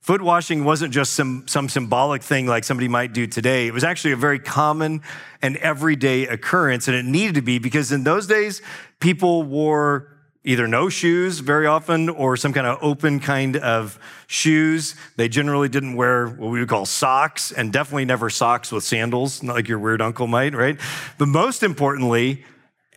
Foot 0.00 0.20
washing 0.20 0.64
wasn't 0.64 0.92
just 0.92 1.14
some, 1.14 1.48
some 1.48 1.68
symbolic 1.68 2.22
thing 2.22 2.46
like 2.46 2.62
somebody 2.62 2.88
might 2.88 3.12
do 3.12 3.26
today. 3.26 3.66
It 3.66 3.72
was 3.72 3.84
actually 3.84 4.12
a 4.12 4.16
very 4.16 4.38
common 4.38 5.02
and 5.40 5.56
everyday 5.56 6.26
occurrence, 6.26 6.88
and 6.88 6.96
it 6.96 7.04
needed 7.04 7.36
to 7.36 7.42
be 7.42 7.58
because 7.58 7.90
in 7.90 8.04
those 8.04 8.26
days, 8.26 8.60
people 9.00 9.42
wore 9.42 10.13
either 10.44 10.68
no 10.68 10.88
shoes 10.88 11.40
very 11.40 11.66
often 11.66 12.08
or 12.08 12.36
some 12.36 12.52
kind 12.52 12.66
of 12.66 12.78
open 12.82 13.18
kind 13.18 13.56
of 13.56 13.98
shoes. 14.26 14.94
They 15.16 15.28
generally 15.28 15.68
didn't 15.68 15.96
wear 15.96 16.28
what 16.28 16.50
we 16.50 16.60
would 16.60 16.68
call 16.68 16.86
socks, 16.86 17.50
and 17.50 17.72
definitely 17.72 18.04
never 18.04 18.30
socks 18.30 18.70
with 18.70 18.84
sandals, 18.84 19.42
not 19.42 19.56
like 19.56 19.68
your 19.68 19.78
weird 19.78 20.02
uncle 20.02 20.26
might, 20.26 20.54
right? 20.54 20.78
But 21.18 21.28
most 21.28 21.62
importantly, 21.62 22.44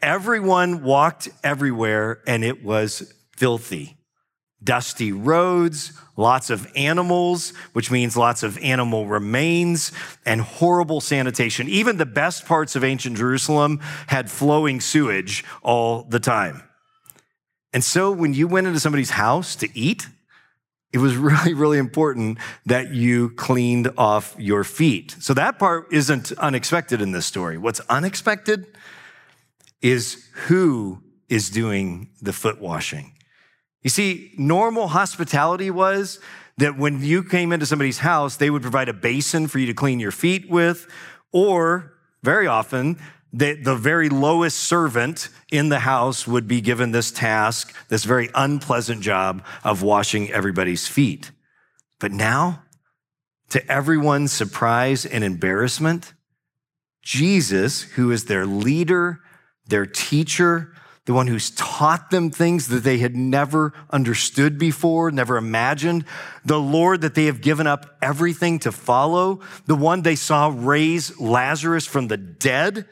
everyone 0.02 0.84
walked 0.84 1.30
everywhere 1.44 2.22
and 2.28 2.44
it 2.44 2.64
was 2.64 3.14
filthy 3.36 3.98
dusty 4.64 5.12
roads, 5.12 5.94
lots 6.16 6.50
of 6.50 6.68
animals, 6.76 7.52
which 7.74 7.92
means 7.92 8.18
lots 8.18 8.44
of 8.44 8.58
animal 8.60 9.06
remains, 9.06 9.92
and 10.26 10.42
horrible 10.42 11.00
sanitation. 11.00 11.68
Even 11.70 11.98
the 11.98 12.06
best 12.06 12.46
parts 12.46 12.76
of 12.76 12.84
ancient 12.84 13.18
Jerusalem 13.18 13.80
had 14.08 14.32
flowing 14.32 14.82
sewage 14.82 15.46
all 15.62 16.04
the 16.04 16.20
time. 16.20 16.67
And 17.78 17.84
so 17.84 18.12
when 18.12 18.34
you 18.34 18.48
went 18.48 18.66
into 18.66 18.80
somebody's 18.80 19.12
house 19.12 19.56
to 19.58 19.70
eat, 19.78 20.08
it 20.92 20.98
was 20.98 21.16
really, 21.30 21.54
really 21.54 21.78
important 21.78 22.40
that 22.66 22.92
you 22.92 23.30
cleaned 23.30 23.92
off 24.00 24.36
your 24.40 24.64
feet. 24.64 25.16
So 25.20 25.36
that 25.36 25.60
part 25.60 25.86
isn't 25.92 26.32
unexpected 26.40 27.04
in 27.04 27.12
this 27.12 27.28
story. 27.28 27.60
What's 27.60 27.80
unexpected 27.82 28.66
is 29.80 30.28
who 30.48 31.04
is 31.30 31.52
doing 31.52 32.10
the 32.20 32.34
foot 32.34 32.60
washing. 32.60 33.14
You 33.84 33.92
see, 33.92 34.32
normal 34.40 34.88
hospitality 34.88 35.70
was 35.70 36.20
that 36.58 36.80
when 36.80 37.04
you 37.04 37.22
came 37.22 37.52
into 37.52 37.68
somebody's 37.68 38.00
house, 38.00 38.38
they 38.38 38.50
would 38.50 38.64
provide 38.64 38.90
a 38.90 38.94
basin 38.94 39.46
for 39.46 39.60
you 39.60 39.68
to 39.68 39.76
clean 39.76 40.00
your 40.00 40.10
feet 40.10 40.50
with, 40.50 40.88
or 41.32 41.94
very 42.24 42.48
often, 42.48 42.98
the, 43.34 43.54
the 43.54 43.76
very 43.76 44.10
lowest 44.10 44.58
servant 44.58 45.30
in 45.52 45.70
the 45.70 45.80
house 45.80 46.26
would 46.26 46.48
be 46.48 46.62
given 46.62 46.92
this 46.92 47.12
task, 47.12 47.76
this 47.90 48.04
very 48.04 48.30
unpleasant 48.34 49.02
job 49.02 49.44
of 49.64 49.82
washing 49.82 50.32
everybody's 50.32 50.88
feet. 50.88 51.32
But 52.00 52.12
now, 52.12 52.64
to 53.50 53.72
everyone's 53.72 54.32
surprise 54.32 55.06
and 55.06 55.24
embarrassment, 55.24 56.14
Jesus, 57.02 57.84
who 57.84 58.12
is 58.12 58.26
their 58.26 58.46
leader, 58.46 59.22
their 59.66 59.86
teacher, 59.86 60.74
the 61.06 61.14
one 61.14 61.28
who's 61.28 61.52
taught 61.52 62.12
them 62.12 62.30
things 62.30 62.68
that 62.68 62.84
they 62.84 62.98
had 62.98 63.16
never 63.16 63.74
understood 63.90 64.60
before, 64.60 65.10
never 65.10 65.38
imagined, 65.38 66.04
the 66.44 66.60
Lord 66.60 67.02
that 67.02 67.16
they 67.16 67.26
have 67.26 67.40
given 67.40 67.66
up 67.66 67.98
everything 68.02 68.60
to 68.60 68.74
follow, 68.74 69.40
the 69.68 69.76
one 69.76 70.02
they 70.02 70.16
saw 70.16 70.54
raise 70.54 71.18
Lazarus 71.18 71.86
from 71.86 72.10
the 72.10 72.18
dead, 72.18 72.86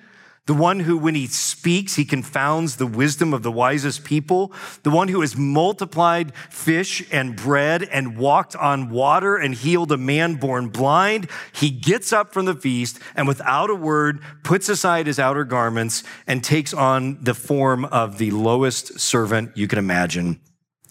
the 0.47 0.53
one 0.53 0.81
who, 0.81 0.95
when 0.95 1.15
he 1.15 1.25
speaks, 1.25 1.95
he 1.95 2.05
confounds 2.05 2.75
the 2.75 2.85
wisdom 2.85 3.33
of 3.33 3.41
the 3.41 3.51
wisest 3.51 4.03
people, 4.03 4.53
the 4.83 4.91
one 4.91 5.07
who 5.07 5.21
has 5.21 5.35
multiplied 5.35 6.35
fish 6.51 7.03
and 7.11 7.35
bread 7.35 7.81
and 7.81 8.15
walked 8.15 8.55
on 8.55 8.91
water 8.91 9.37
and 9.37 9.55
healed 9.55 9.91
a 9.91 9.97
man 9.97 10.35
born 10.35 10.67
blind. 10.67 11.27
He 11.51 11.71
gets 11.71 12.13
up 12.13 12.31
from 12.31 12.45
the 12.45 12.53
feast 12.53 12.99
and 13.15 13.27
without 13.27 13.71
a 13.71 13.75
word 13.75 14.21
puts 14.43 14.69
aside 14.69 15.07
his 15.07 15.17
outer 15.17 15.45
garments 15.45 16.03
and 16.27 16.43
takes 16.43 16.75
on 16.75 17.23
the 17.23 17.33
form 17.33 17.85
of 17.85 18.19
the 18.19 18.29
lowest 18.29 18.99
servant 18.99 19.57
you 19.57 19.67
can 19.67 19.79
imagine 19.79 20.39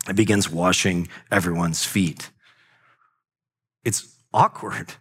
and 0.08 0.16
begins 0.16 0.50
washing 0.50 1.06
everyone's 1.30 1.84
feet. 1.84 2.30
It's 3.84 4.16
awkward. 4.32 4.94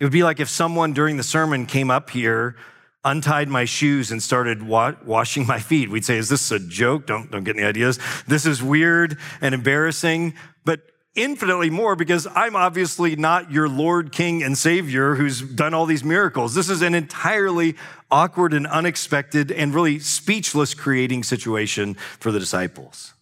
It 0.00 0.04
would 0.04 0.12
be 0.12 0.24
like 0.24 0.40
if 0.40 0.48
someone 0.48 0.94
during 0.94 1.16
the 1.16 1.22
sermon 1.22 1.64
came 1.66 1.88
up 1.88 2.10
here 2.10 2.56
untied 3.04 3.48
my 3.48 3.64
shoes 3.64 4.12
and 4.12 4.22
started 4.22 4.62
wa- 4.62 4.94
washing 5.04 5.46
my 5.46 5.58
feet. 5.58 5.90
We'd 5.90 6.04
say, 6.04 6.18
is 6.18 6.28
this 6.28 6.50
a 6.50 6.58
joke? 6.58 7.06
Don't, 7.06 7.30
don't 7.30 7.44
get 7.44 7.56
any 7.56 7.64
ideas. 7.64 7.98
This 8.26 8.46
is 8.46 8.62
weird 8.62 9.18
and 9.40 9.54
embarrassing, 9.54 10.34
but 10.64 10.80
infinitely 11.14 11.68
more 11.68 11.96
because 11.96 12.26
I'm 12.34 12.56
obviously 12.56 13.16
not 13.16 13.50
your 13.50 13.68
Lord, 13.68 14.12
King, 14.12 14.42
and 14.42 14.56
Savior 14.56 15.14
who's 15.14 15.42
done 15.42 15.74
all 15.74 15.84
these 15.84 16.04
miracles. 16.04 16.54
This 16.54 16.70
is 16.70 16.80
an 16.80 16.94
entirely 16.94 17.76
awkward 18.10 18.54
and 18.54 18.66
unexpected 18.66 19.50
and 19.50 19.74
really 19.74 19.98
speechless 19.98 20.74
creating 20.74 21.24
situation 21.24 21.94
for 21.94 22.30
the 22.30 22.38
disciples. 22.38 23.14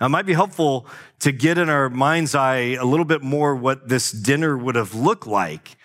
Now, 0.00 0.06
it 0.06 0.10
might 0.10 0.26
be 0.26 0.32
helpful 0.32 0.86
to 1.20 1.32
get 1.32 1.58
in 1.58 1.68
our 1.68 1.90
mind's 1.90 2.34
eye 2.34 2.74
a 2.78 2.84
little 2.84 3.04
bit 3.04 3.22
more 3.22 3.54
what 3.54 3.88
this 3.88 4.10
dinner 4.10 4.56
would 4.56 4.74
have 4.74 4.94
looked 4.94 5.26
like 5.26 5.76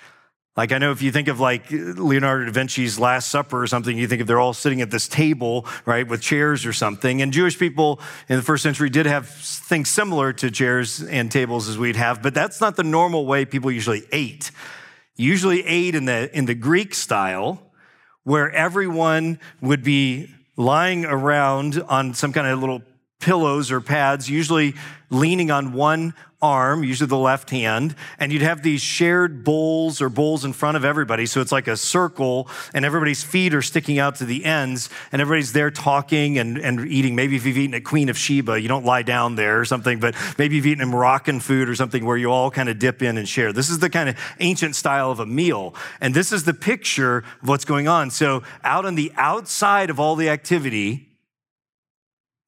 like, 0.58 0.72
I 0.72 0.78
know 0.78 0.92
if 0.92 1.02
you 1.02 1.12
think 1.12 1.28
of 1.28 1.42
like 1.42 1.70
Leonardo 1.70 2.46
da 2.46 2.52
Vinci's 2.52 2.98
Last 2.98 3.30
Supper 3.30 3.62
or 3.62 3.68
something, 3.68 3.98
you 3.98 4.08
think 4.08 4.22
of 4.22 4.28
they're 4.28 4.40
all 4.40 4.54
sitting 4.54 4.82
at 4.82 4.90
this 4.90 5.08
table, 5.08 5.66
right, 5.86 6.08
with 6.08 6.22
chairs 6.22 6.66
or 6.66 6.72
something. 6.72 7.22
And 7.22 7.34
Jewish 7.34 7.60
people 7.60 8.00
in 8.30 8.38
the 8.38 8.42
first 8.42 8.64
century 8.64 8.90
did 8.90 9.06
have 9.06 9.28
things 9.28 9.90
similar 9.90 10.32
to 10.34 10.50
chairs 10.50 11.04
and 11.04 11.30
tables 11.30 11.68
as 11.68 11.78
we'd 11.78 11.98
have, 11.98 12.24
but 12.24 12.34
that's 12.34 12.62
not 12.62 12.78
the 12.78 12.84
normal 12.84 13.26
way 13.26 13.44
people 13.44 13.70
usually 13.70 14.06
ate. 14.14 14.52
Usually 15.18 15.66
ate 15.66 15.94
in 15.94 16.06
the, 16.06 16.36
in 16.36 16.46
the 16.46 16.56
Greek 16.56 16.94
style, 16.96 17.62
where 18.24 18.50
everyone 18.52 19.40
would 19.62 19.84
be 19.84 20.30
lying 20.56 21.04
around 21.04 21.84
on 21.90 22.14
some 22.14 22.32
kind 22.32 22.48
of 22.48 22.60
little 22.60 22.82
pillows 23.20 23.72
or 23.72 23.82
pads, 23.82 24.30
usually 24.30 24.74
leaning 25.10 25.52
on 25.52 25.74
one 25.74 26.14
arm, 26.46 26.84
usually 26.84 27.08
the 27.08 27.18
left 27.18 27.50
hand, 27.50 27.96
and 28.20 28.32
you'd 28.32 28.44
have 28.44 28.62
these 28.62 28.82
shared 28.82 29.44
bowls 29.44 30.00
or 30.00 30.10
bowls 30.10 30.46
in 30.46 30.54
front 30.54 30.78
of 30.78 30.86
everybody. 30.86 31.26
So 31.26 31.42
it's 31.42 31.52
like 31.52 31.68
a 31.68 31.76
circle, 31.76 32.48
and 32.74 32.86
everybody's 32.86 33.24
feet 33.24 33.56
are 33.56 33.64
sticking 33.64 33.98
out 33.98 34.16
to 34.18 34.26
the 34.26 34.46
ends, 34.46 34.90
and 35.12 35.22
everybody's 35.22 35.54
there 35.54 35.72
talking 35.72 36.38
and, 36.38 36.60
and 36.60 36.88
eating. 36.88 37.16
Maybe 37.16 37.36
if 37.36 37.46
you've 37.46 37.58
eaten 37.58 37.74
at 37.74 37.84
Queen 37.84 38.10
of 38.10 38.18
Sheba, 38.18 38.62
you 38.62 38.68
don't 38.68 38.86
lie 38.86 39.02
down 39.02 39.36
there 39.36 39.60
or 39.60 39.66
something, 39.66 40.00
but 40.00 40.16
maybe 40.38 40.56
you've 40.56 40.68
eaten 40.68 40.84
a 40.84 40.86
Moroccan 40.86 41.40
food 41.40 41.68
or 41.68 41.76
something 41.76 42.06
where 42.06 42.18
you 42.18 42.32
all 42.32 42.52
kind 42.52 42.70
of 42.70 42.78
dip 42.78 43.02
in 43.02 43.18
and 43.18 43.28
share. 43.28 43.52
This 43.52 43.70
is 43.72 43.80
the 43.80 43.90
kind 43.90 44.08
of 44.08 44.16
ancient 44.40 44.76
style 44.76 45.10
of 45.10 45.20
a 45.20 45.26
meal. 45.26 45.74
And 46.00 46.14
this 46.14 46.32
is 46.32 46.44
the 46.44 46.54
picture 46.54 47.24
of 47.42 47.50
what's 47.50 47.66
going 47.66 47.88
on. 47.88 48.12
So 48.12 48.44
out 48.64 48.86
on 48.86 48.94
the 48.94 49.12
outside 49.16 49.90
of 49.90 50.00
all 50.00 50.16
the 50.16 50.30
activity, 50.30 51.05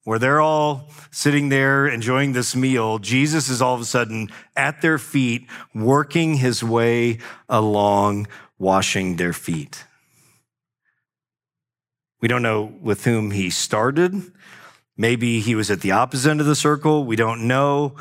where 0.08 0.18
they're 0.18 0.40
all 0.40 0.88
sitting 1.10 1.50
there 1.50 1.86
enjoying 1.86 2.32
this 2.32 2.56
meal, 2.56 2.98
Jesus 2.98 3.50
is 3.50 3.60
all 3.60 3.74
of 3.74 3.82
a 3.82 3.84
sudden 3.84 4.30
at 4.56 4.80
their 4.80 4.96
feet, 4.96 5.46
working 5.74 6.36
his 6.36 6.64
way 6.64 7.18
along, 7.46 8.26
washing 8.58 9.16
their 9.16 9.34
feet. 9.34 9.84
We 12.22 12.28
don't 12.28 12.40
know 12.40 12.72
with 12.80 13.04
whom 13.04 13.32
he 13.32 13.50
started. 13.50 14.14
Maybe 14.96 15.40
he 15.40 15.54
was 15.54 15.70
at 15.70 15.82
the 15.82 15.92
opposite 15.92 16.30
end 16.30 16.40
of 16.40 16.46
the 16.46 16.56
circle. 16.56 17.04
We 17.04 17.16
don't 17.16 17.46
know. 17.46 17.94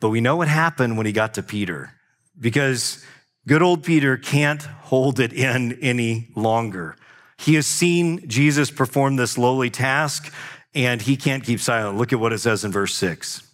But 0.00 0.08
we 0.08 0.20
know 0.20 0.34
what 0.34 0.48
happened 0.48 0.96
when 0.96 1.06
he 1.06 1.12
got 1.12 1.34
to 1.34 1.42
Peter 1.44 1.92
because 2.36 3.00
good 3.46 3.62
old 3.62 3.84
Peter 3.84 4.16
can't 4.16 4.62
hold 4.62 5.20
it 5.20 5.32
in 5.32 5.78
any 5.82 6.30
longer. 6.34 6.96
He 7.38 7.54
has 7.54 7.68
seen 7.68 8.28
Jesus 8.28 8.72
perform 8.72 9.14
this 9.14 9.38
lowly 9.38 9.70
task 9.70 10.32
and 10.74 11.02
he 11.02 11.16
can't 11.16 11.44
keep 11.44 11.60
silent. 11.60 11.98
Look 11.98 12.12
at 12.12 12.20
what 12.20 12.32
it 12.32 12.38
says 12.38 12.64
in 12.64 12.72
verse 12.72 12.94
6. 12.94 13.46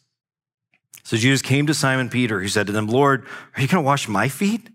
So 1.05 1.17
Jesus 1.17 1.43
came 1.43 1.67
to 1.67 1.75
Simon 1.75 2.11
Peter. 2.11 2.41
He 2.41 2.49
said 2.49 2.67
to 2.67 2.73
them, 2.73 2.87
Lord, 2.87 3.27
are 3.57 3.63
you 3.63 3.69
going 3.69 3.83
to 3.83 3.87
wash 3.87 4.09
my 4.09 4.29
feet? 4.29 4.69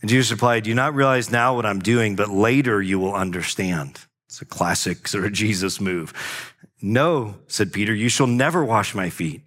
And 0.00 0.08
Jesus 0.08 0.30
replied, 0.30 0.64
Do 0.64 0.70
you 0.70 0.74
not 0.74 0.94
realize 0.94 1.30
now 1.30 1.54
what 1.54 1.66
I'm 1.66 1.80
doing, 1.80 2.16
but 2.16 2.28
later 2.28 2.80
you 2.80 2.98
will 2.98 3.14
understand. 3.14 4.00
It's 4.26 4.42
a 4.42 4.46
classic 4.46 5.06
sort 5.06 5.24
of 5.24 5.32
Jesus 5.32 5.80
move. 5.80 6.12
No, 6.82 7.36
said 7.46 7.72
Peter, 7.72 7.94
you 7.94 8.08
shall 8.08 8.26
never 8.26 8.64
wash 8.64 8.94
my 8.94 9.08
feet. 9.08 9.42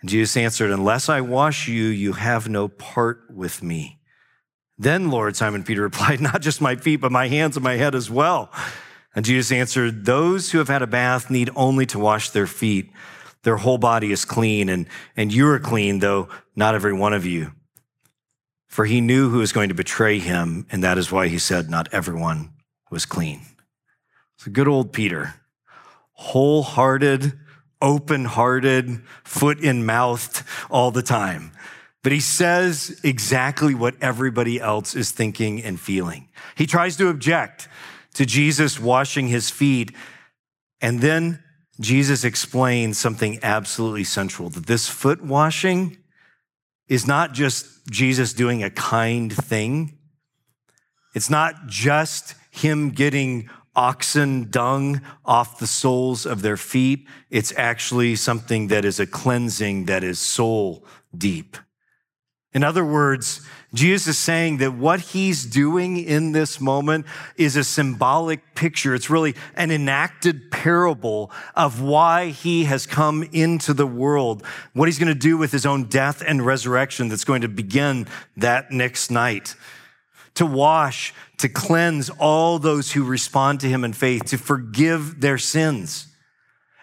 And 0.00 0.08
Jesus 0.08 0.36
answered, 0.36 0.70
Unless 0.70 1.08
I 1.08 1.20
wash 1.20 1.68
you, 1.68 1.84
you 1.84 2.12
have 2.12 2.48
no 2.48 2.68
part 2.68 3.24
with 3.30 3.62
me. 3.62 4.00
Then, 4.78 5.10
Lord, 5.10 5.36
Simon 5.36 5.64
Peter 5.64 5.82
replied, 5.90 6.20
Not 6.20 6.42
just 6.42 6.60
my 6.60 6.76
feet, 6.76 6.96
but 6.96 7.12
my 7.12 7.28
hands 7.28 7.56
and 7.56 7.64
my 7.64 7.76
head 7.76 7.94
as 7.94 8.10
well. 8.10 8.50
And 9.14 9.24
Jesus 9.24 9.50
answered, 9.52 10.04
Those 10.04 10.50
who 10.50 10.58
have 10.58 10.68
had 10.68 10.82
a 10.82 10.86
bath 10.86 11.30
need 11.30 11.50
only 11.56 11.86
to 11.86 11.98
wash 11.98 12.30
their 12.30 12.46
feet. 12.46 12.90
Their 13.42 13.56
whole 13.56 13.78
body 13.78 14.12
is 14.12 14.24
clean, 14.24 14.68
and, 14.68 14.86
and 15.16 15.32
you 15.32 15.48
are 15.48 15.58
clean, 15.58 16.00
though 16.00 16.28
not 16.54 16.74
every 16.74 16.92
one 16.92 17.12
of 17.12 17.24
you. 17.24 17.52
For 18.66 18.84
he 18.84 19.00
knew 19.00 19.30
who 19.30 19.38
was 19.38 19.52
going 19.52 19.70
to 19.70 19.74
betray 19.74 20.18
him, 20.18 20.66
and 20.70 20.84
that 20.84 20.98
is 20.98 21.10
why 21.10 21.28
he 21.28 21.38
said, 21.38 21.70
Not 21.70 21.88
everyone 21.92 22.52
was 22.90 23.06
clean. 23.06 23.40
A 24.46 24.50
good 24.50 24.68
old 24.68 24.92
Peter, 24.92 25.34
wholehearted, 26.12 27.32
open 27.82 28.24
hearted, 28.24 29.02
foot 29.24 29.60
in 29.60 29.84
mouthed 29.84 30.42
all 30.70 30.90
the 30.90 31.02
time. 31.02 31.52
But 32.02 32.12
he 32.12 32.20
says 32.20 33.00
exactly 33.02 33.74
what 33.74 33.96
everybody 34.00 34.60
else 34.60 34.94
is 34.94 35.10
thinking 35.10 35.62
and 35.62 35.78
feeling. 35.78 36.28
He 36.54 36.66
tries 36.66 36.96
to 36.96 37.08
object 37.08 37.68
to 38.18 38.26
Jesus 38.26 38.80
washing 38.80 39.28
his 39.28 39.48
feet. 39.48 39.94
And 40.80 41.00
then 41.00 41.40
Jesus 41.80 42.24
explains 42.24 42.98
something 42.98 43.38
absolutely 43.44 44.02
central 44.02 44.50
that 44.50 44.66
this 44.66 44.88
foot 44.88 45.22
washing 45.22 45.98
is 46.88 47.06
not 47.06 47.32
just 47.32 47.86
Jesus 47.88 48.32
doing 48.32 48.64
a 48.64 48.70
kind 48.70 49.32
thing. 49.32 49.98
It's 51.14 51.30
not 51.30 51.68
just 51.68 52.34
him 52.50 52.90
getting 52.90 53.48
oxen 53.76 54.50
dung 54.50 55.00
off 55.24 55.60
the 55.60 55.68
soles 55.68 56.26
of 56.26 56.42
their 56.42 56.56
feet. 56.56 57.06
It's 57.30 57.52
actually 57.56 58.16
something 58.16 58.66
that 58.66 58.84
is 58.84 58.98
a 58.98 59.06
cleansing 59.06 59.84
that 59.84 60.02
is 60.02 60.18
soul 60.18 60.84
deep. 61.16 61.56
In 62.52 62.64
other 62.64 62.84
words, 62.84 63.42
Jesus 63.74 64.06
is 64.06 64.18
saying 64.18 64.58
that 64.58 64.72
what 64.72 65.00
he's 65.00 65.44
doing 65.44 65.98
in 65.98 66.32
this 66.32 66.58
moment 66.58 67.04
is 67.36 67.54
a 67.54 67.62
symbolic 67.62 68.54
picture. 68.54 68.94
It's 68.94 69.10
really 69.10 69.34
an 69.56 69.70
enacted 69.70 70.50
parable 70.50 71.30
of 71.54 71.82
why 71.82 72.28
he 72.28 72.64
has 72.64 72.86
come 72.86 73.24
into 73.24 73.74
the 73.74 73.86
world, 73.86 74.42
what 74.72 74.88
he's 74.88 74.98
going 74.98 75.12
to 75.12 75.14
do 75.14 75.36
with 75.36 75.52
his 75.52 75.66
own 75.66 75.84
death 75.84 76.22
and 76.26 76.44
resurrection 76.44 77.08
that's 77.08 77.24
going 77.24 77.42
to 77.42 77.48
begin 77.48 78.06
that 78.38 78.70
next 78.70 79.10
night. 79.10 79.54
To 80.36 80.46
wash, 80.46 81.12
to 81.38 81.48
cleanse 81.48 82.08
all 82.08 82.58
those 82.58 82.92
who 82.92 83.04
respond 83.04 83.60
to 83.60 83.68
him 83.68 83.84
in 83.84 83.92
faith, 83.92 84.24
to 84.26 84.38
forgive 84.38 85.20
their 85.20 85.36
sins. 85.36 86.06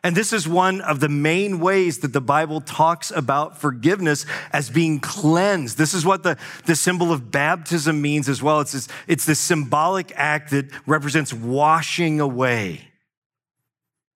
And 0.05 0.15
this 0.15 0.33
is 0.33 0.47
one 0.47 0.81
of 0.81 0.99
the 0.99 1.09
main 1.09 1.59
ways 1.59 1.97
that 2.01 2.13
the 2.13 2.21
Bible 2.21 2.61
talks 2.61 3.09
about 3.09 3.57
forgiveness 3.57 4.27
as 4.51 4.69
being 4.69 4.99
cleansed. 4.99 5.79
This 5.79 5.95
is 5.95 6.05
what 6.05 6.21
the, 6.21 6.37
the 6.67 6.75
symbol 6.75 7.11
of 7.11 7.31
baptism 7.31 8.03
means 8.03 8.29
as 8.29 8.39
well. 8.39 8.59
It's 8.59 8.73
this, 8.73 8.87
it's 9.07 9.25
this 9.25 9.39
symbolic 9.39 10.13
act 10.15 10.51
that 10.51 10.67
represents 10.85 11.33
washing 11.33 12.19
away. 12.19 12.87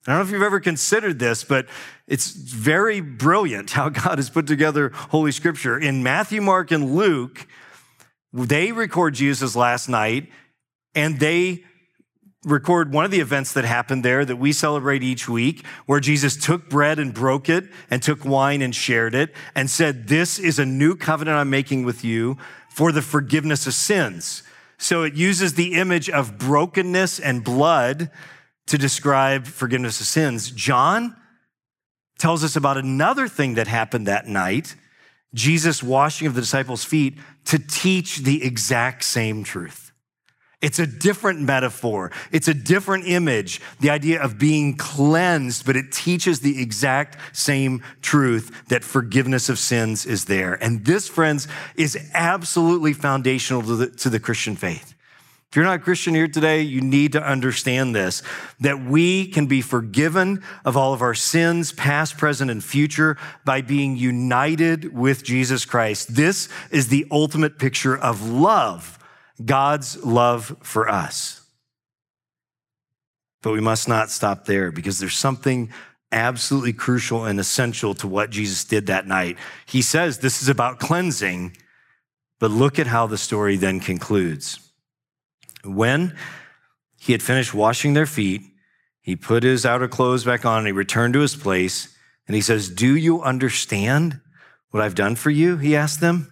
I 0.06 0.12
don't 0.12 0.20
know 0.20 0.26
if 0.28 0.32
you've 0.32 0.44
ever 0.44 0.60
considered 0.60 1.18
this, 1.18 1.44
but 1.44 1.66
it's 2.06 2.34
very 2.34 3.02
brilliant 3.02 3.72
how 3.72 3.90
God 3.90 4.20
has 4.20 4.30
put 4.30 4.46
together 4.46 4.92
Holy 4.94 5.32
Scripture. 5.32 5.80
In 5.80 6.04
Matthew, 6.04 6.40
Mark, 6.40 6.70
and 6.70 6.94
Luke, 6.96 7.48
they 8.32 8.72
record 8.72 9.16
Jesus' 9.16 9.56
last 9.56 9.90
night 9.90 10.30
and 10.94 11.20
they 11.20 11.64
record 12.46 12.94
one 12.94 13.06
of 13.06 13.12
the 13.12 13.20
events 13.20 13.54
that 13.54 13.66
happened 13.66 14.04
there 14.04 14.24
that 14.24 14.38
we 14.38 14.54
celebrate 14.54 15.04
each 15.04 15.28
week, 15.28 15.66
where 15.86 16.00
Jesus 16.00 16.38
took 16.38 16.70
bread 16.70 17.00
and 17.00 17.14
broke 17.14 17.50
it 17.50 17.66
and 17.90 18.02
took 18.02 18.24
wine 18.24 18.62
and 18.62 18.74
shared 18.74 19.14
it 19.14 19.34
and 19.56 19.70
said, 19.70 20.08
This 20.08 20.40
is 20.40 20.60
a 20.60 20.66
new 20.66 20.96
covenant 20.96 21.38
I'm 21.38 21.50
making 21.50 21.84
with 21.84 22.04
you 22.04 22.38
for 22.70 22.92
the 22.92 23.02
forgiveness 23.02 23.68
of 23.68 23.74
sins. 23.74 24.44
So 24.78 25.04
it 25.04 25.14
uses 25.14 25.56
the 25.56 25.74
image 25.74 26.10
of 26.10 26.38
brokenness 26.38 27.20
and 27.20 27.44
blood 27.44 28.10
to 28.68 28.78
describe 28.78 29.46
forgiveness 29.46 30.00
of 30.00 30.08
sins. 30.08 30.52
John 30.52 31.16
tells 32.18 32.44
us 32.44 32.56
about 32.56 32.78
another 32.78 33.28
thing 33.28 33.56
that 33.56 33.68
happened 33.68 34.08
that 34.08 34.28
night 34.28 34.76
Jesus 35.34 35.84
washing 35.84 36.28
of 36.28 36.34
the 36.34 36.42
disciples' 36.42 36.84
feet 36.84 37.18
to 37.46 37.60
teach 37.60 38.18
the 38.20 38.44
exact 38.44 39.04
same 39.04 39.44
truth. 39.44 39.89
It's 40.62 40.80
a 40.80 40.86
different 40.86 41.40
metaphor. 41.40 42.12
It's 42.34 42.50
a 42.50 42.54
different 42.54 43.08
image, 43.08 43.62
the 43.80 43.90
idea 43.90 44.22
of 44.22 44.38
being 44.38 44.76
cleansed, 44.76 45.66
but 45.66 45.78
it 45.78 45.94
teaches 45.94 46.42
the 46.42 46.62
exact 46.62 47.18
same 47.32 47.82
truth 48.02 48.68
that 48.68 48.84
forgiveness 48.84 49.48
of 49.48 49.58
sins 49.58 50.06
is 50.06 50.26
there. 50.26 50.62
And 50.62 50.84
this, 50.84 51.08
friends, 51.08 51.48
is 51.76 51.98
absolutely 52.14 52.92
foundational 52.92 53.62
to 53.62 53.76
the, 53.78 53.88
to 53.88 54.10
the 54.10 54.20
Christian 54.20 54.58
faith. 54.58 54.96
If 55.50 55.56
you're 55.56 55.66
not 55.66 55.78
a 55.78 55.80
Christian 55.80 56.14
here 56.14 56.28
today, 56.28 56.62
you 56.62 56.82
need 56.82 57.14
to 57.14 57.24
understand 57.24 57.96
this, 57.96 58.22
that 58.60 58.84
we 58.84 59.28
can 59.28 59.48
be 59.48 59.62
forgiven 59.62 60.44
of 60.66 60.76
all 60.78 60.94
of 60.94 61.02
our 61.02 61.16
sins, 61.16 61.72
past, 61.72 62.18
present, 62.18 62.52
and 62.52 62.64
future 62.64 63.18
by 63.46 63.62
being 63.62 63.96
united 63.96 64.94
with 64.94 65.24
Jesus 65.24 65.66
Christ. 65.66 66.16
This 66.16 66.50
is 66.70 66.90
the 66.90 67.08
ultimate 67.10 67.58
picture 67.58 67.98
of 67.98 68.30
love 68.30 68.99
God's 69.44 70.04
love 70.04 70.56
for 70.62 70.90
us. 70.90 71.42
But 73.42 73.54
we 73.54 73.62
must 73.62 73.88
not 73.88 74.10
stop 74.10 74.46
there 74.46 74.72
because 74.72 75.00
there's 75.00 75.18
something 75.18 75.72
absolutely 76.12 76.74
crucial 76.74 77.26
and 77.26 77.40
essential 77.40 77.94
to 77.96 78.08
what 78.08 78.32
Jesus 78.32 78.64
did 78.64 78.88
that 78.88 79.08
night. 79.08 79.38
He 79.66 79.82
says 79.82 80.20
this 80.20 80.42
is 80.42 80.50
about 80.50 80.80
cleansing, 80.80 81.56
but 82.40 82.52
look 82.52 82.80
at 82.80 82.88
how 82.88 83.08
the 83.08 83.18
story 83.18 83.56
then 83.56 83.80
concludes. 83.80 84.60
When 85.64 86.16
he 87.00 87.12
had 87.12 87.24
finished 87.24 87.54
washing 87.54 87.94
their 87.94 88.06
feet, 88.06 88.42
he 89.02 89.16
put 89.16 89.44
his 89.44 89.66
outer 89.66 89.88
clothes 89.88 90.26
back 90.26 90.46
on 90.46 90.60
and 90.60 90.68
he 90.68 90.74
returned 90.74 91.14
to 91.14 91.22
his 91.22 91.36
place. 91.36 91.96
And 92.28 92.36
he 92.36 92.42
says, 92.42 92.70
Do 92.70 92.96
you 92.96 93.22
understand 93.24 94.20
what 94.72 94.84
I've 94.84 94.96
done 94.96 95.16
for 95.16 95.30
you? 95.30 95.58
He 95.58 95.76
asked 95.76 96.02
them. 96.02 96.32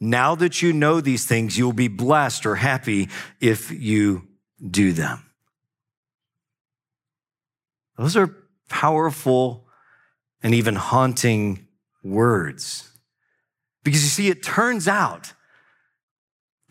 Now 0.00 0.34
that 0.36 0.62
you 0.62 0.72
know 0.72 1.00
these 1.00 1.26
things, 1.26 1.58
you'll 1.58 1.74
be 1.74 1.88
blessed 1.88 2.46
or 2.46 2.56
happy 2.56 3.10
if 3.38 3.70
you 3.70 4.26
do 4.68 4.92
them. 4.92 5.26
Those 7.98 8.16
are 8.16 8.34
powerful 8.70 9.66
and 10.42 10.54
even 10.54 10.74
haunting 10.74 11.68
words. 12.02 12.90
Because 13.84 14.02
you 14.02 14.08
see, 14.08 14.28
it 14.28 14.42
turns 14.42 14.88
out 14.88 15.34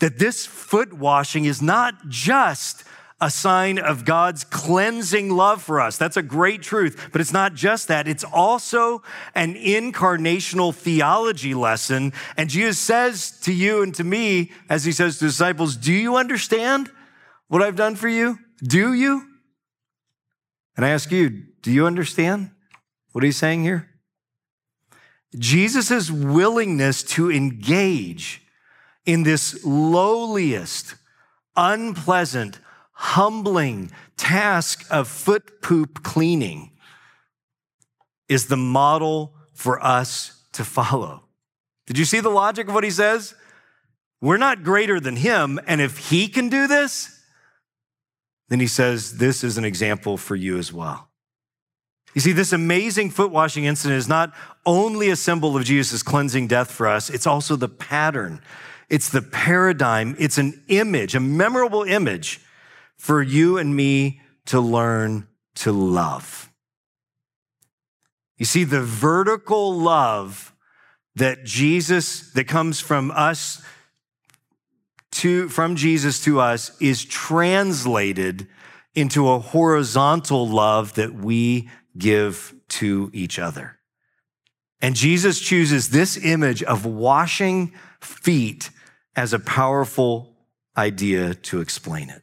that 0.00 0.18
this 0.18 0.44
foot 0.46 0.92
washing 0.92 1.44
is 1.44 1.62
not 1.62 2.08
just 2.08 2.84
a 3.20 3.30
sign 3.30 3.78
of 3.78 4.04
God's 4.04 4.44
cleansing 4.44 5.30
love 5.30 5.62
for 5.62 5.80
us. 5.80 5.98
That's 5.98 6.16
a 6.16 6.22
great 6.22 6.62
truth, 6.62 7.10
but 7.12 7.20
it's 7.20 7.32
not 7.32 7.54
just 7.54 7.88
that. 7.88 8.08
It's 8.08 8.24
also 8.24 9.02
an 9.34 9.54
incarnational 9.54 10.74
theology 10.74 11.52
lesson. 11.52 12.12
And 12.36 12.48
Jesus 12.48 12.78
says 12.78 13.38
to 13.42 13.52
you 13.52 13.82
and 13.82 13.94
to 13.96 14.04
me, 14.04 14.52
as 14.68 14.84
he 14.84 14.92
says 14.92 15.18
to 15.18 15.26
disciples, 15.26 15.76
do 15.76 15.92
you 15.92 16.16
understand 16.16 16.90
what 17.48 17.62
I've 17.62 17.76
done 17.76 17.94
for 17.94 18.08
you? 18.08 18.38
Do 18.62 18.94
you? 18.94 19.26
And 20.76 20.86
I 20.86 20.90
ask 20.90 21.10
you, 21.10 21.44
do 21.60 21.70
you 21.70 21.86
understand 21.86 22.50
what 23.12 23.22
he's 23.22 23.36
saying 23.36 23.64
here? 23.64 23.90
Jesus' 25.38 26.10
willingness 26.10 27.02
to 27.02 27.30
engage 27.30 28.42
in 29.04 29.22
this 29.22 29.64
lowliest, 29.64 30.94
unpleasant, 31.56 32.60
humbling 33.00 33.90
task 34.18 34.84
of 34.90 35.08
foot 35.08 35.62
poop 35.62 36.02
cleaning 36.02 36.70
is 38.28 38.46
the 38.46 38.58
model 38.58 39.34
for 39.54 39.82
us 39.82 40.44
to 40.52 40.64
follow. 40.64 41.24
Did 41.86 41.96
you 41.96 42.04
see 42.04 42.20
the 42.20 42.28
logic 42.28 42.68
of 42.68 42.74
what 42.74 42.84
he 42.84 42.90
says? 42.90 43.34
We're 44.20 44.36
not 44.36 44.62
greater 44.62 45.00
than 45.00 45.16
him. 45.16 45.58
And 45.66 45.80
if 45.80 46.10
he 46.10 46.28
can 46.28 46.50
do 46.50 46.66
this, 46.66 47.18
then 48.50 48.60
he 48.60 48.66
says, 48.66 49.16
This 49.16 49.42
is 49.42 49.56
an 49.56 49.64
example 49.64 50.18
for 50.18 50.36
you 50.36 50.58
as 50.58 50.70
well. 50.70 51.08
You 52.14 52.20
see, 52.20 52.32
this 52.32 52.52
amazing 52.52 53.10
foot 53.10 53.30
washing 53.30 53.64
incident 53.64 53.96
is 53.96 54.08
not 54.08 54.34
only 54.66 55.08
a 55.08 55.16
symbol 55.16 55.56
of 55.56 55.64
Jesus' 55.64 56.02
cleansing 56.02 56.48
death 56.48 56.70
for 56.70 56.86
us, 56.86 57.08
it's 57.08 57.26
also 57.26 57.56
the 57.56 57.68
pattern. 57.68 58.42
It's 58.90 59.08
the 59.08 59.22
paradigm. 59.22 60.16
It's 60.18 60.36
an 60.36 60.62
image, 60.68 61.14
a 61.14 61.20
memorable 61.20 61.84
image 61.84 62.40
for 63.00 63.22
you 63.22 63.56
and 63.56 63.74
me 63.74 64.20
to 64.44 64.60
learn 64.60 65.26
to 65.54 65.72
love. 65.72 66.52
You 68.36 68.44
see, 68.44 68.64
the 68.64 68.82
vertical 68.82 69.74
love 69.74 70.54
that 71.16 71.42
Jesus, 71.44 72.30
that 72.32 72.44
comes 72.44 72.78
from 72.78 73.10
us 73.10 73.62
to, 75.12 75.48
from 75.48 75.76
Jesus 75.76 76.22
to 76.24 76.40
us 76.40 76.78
is 76.78 77.02
translated 77.02 78.46
into 78.94 79.30
a 79.30 79.38
horizontal 79.38 80.46
love 80.46 80.92
that 80.94 81.14
we 81.14 81.70
give 81.96 82.54
to 82.68 83.10
each 83.14 83.38
other. 83.38 83.78
And 84.82 84.94
Jesus 84.94 85.40
chooses 85.40 85.88
this 85.88 86.18
image 86.22 86.62
of 86.62 86.84
washing 86.84 87.72
feet 88.00 88.68
as 89.16 89.32
a 89.32 89.38
powerful 89.38 90.36
idea 90.76 91.32
to 91.34 91.60
explain 91.60 92.10
it. 92.10 92.22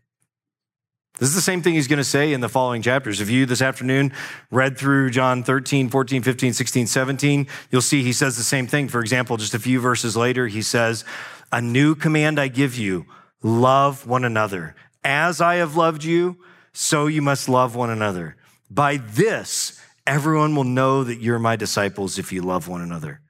This 1.19 1.29
is 1.29 1.35
the 1.35 1.41
same 1.41 1.63
thing 1.63 1.73
he's 1.73 1.87
going 1.87 1.97
to 1.97 2.03
say 2.03 2.31
in 2.31 2.41
the 2.41 2.49
following 2.49 2.83
chapters. 2.83 3.21
If 3.21 3.29
you 3.29 3.47
this 3.47 3.61
afternoon 3.61 4.13
read 4.51 4.77
through 4.77 5.09
John 5.09 5.43
13, 5.43 5.89
14, 5.89 6.21
15, 6.21 6.53
16, 6.53 6.87
17, 6.87 7.47
you'll 7.71 7.81
see 7.81 8.03
he 8.03 8.13
says 8.13 8.37
the 8.37 8.43
same 8.43 8.67
thing. 8.67 8.87
For 8.87 9.01
example, 9.01 9.35
just 9.37 9.55
a 9.55 9.59
few 9.59 9.79
verses 9.79 10.15
later, 10.15 10.47
he 10.47 10.61
says, 10.61 11.03
A 11.51 11.59
new 11.59 11.95
command 11.95 12.39
I 12.39 12.49
give 12.49 12.75
you 12.77 13.07
love 13.41 14.05
one 14.05 14.23
another. 14.23 14.75
As 15.03 15.41
I 15.41 15.55
have 15.55 15.75
loved 15.75 16.03
you, 16.03 16.37
so 16.71 17.07
you 17.07 17.23
must 17.23 17.49
love 17.49 17.75
one 17.75 17.89
another. 17.89 18.35
By 18.69 18.97
this, 18.97 19.81
everyone 20.05 20.55
will 20.55 20.65
know 20.65 21.03
that 21.03 21.19
you're 21.19 21.39
my 21.39 21.55
disciples 21.55 22.19
if 22.19 22.31
you 22.31 22.43
love 22.43 22.67
one 22.67 22.81
another. 22.81 23.21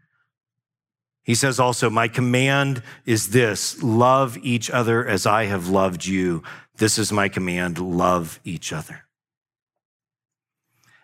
He 1.28 1.36
says 1.36 1.60
also, 1.60 1.90
My 1.90 2.08
command 2.08 2.82
is 3.06 3.32
this 3.32 3.84
love 3.84 4.38
each 4.44 4.72
other 4.72 5.06
as 5.06 5.26
I 5.26 5.44
have 5.46 5.68
loved 5.68 6.06
you. 6.06 6.42
This 6.78 6.98
is 6.98 7.12
my 7.12 7.28
command 7.28 7.78
love 7.80 8.40
each 8.46 8.72
other. 8.72 9.04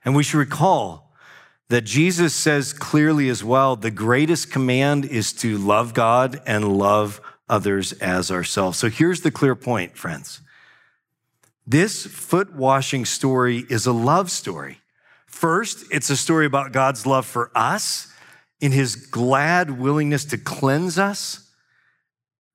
And 0.05 0.15
we 0.15 0.23
should 0.23 0.37
recall 0.37 1.11
that 1.67 1.81
Jesus 1.81 2.33
says 2.33 2.71
clearly 2.71 3.27
as 3.27 3.43
well 3.43 3.75
the 3.75 3.91
greatest 3.91 4.49
command 4.49 5.03
is 5.03 5.33
to 5.33 5.57
love 5.57 5.93
God 5.93 6.41
and 6.45 6.77
love 6.77 7.19
others 7.49 7.91
as 7.93 8.31
ourselves. 8.31 8.77
So 8.77 8.89
here's 8.89 9.21
the 9.21 9.31
clear 9.31 9.55
point, 9.55 9.97
friends. 9.97 10.39
This 11.67 12.05
foot 12.05 12.53
washing 12.55 13.03
story 13.03 13.65
is 13.69 13.85
a 13.85 13.93
love 13.93 14.31
story. 14.31 14.79
First, 15.25 15.83
it's 15.91 16.09
a 16.09 16.15
story 16.15 16.45
about 16.45 16.71
God's 16.71 17.05
love 17.05 17.25
for 17.25 17.51
us 17.53 18.12
in 18.63 18.71
his 18.71 18.95
glad 18.95 19.77
willingness 19.77 20.23
to 20.23 20.37
cleanse 20.37 20.97
us. 20.97 21.49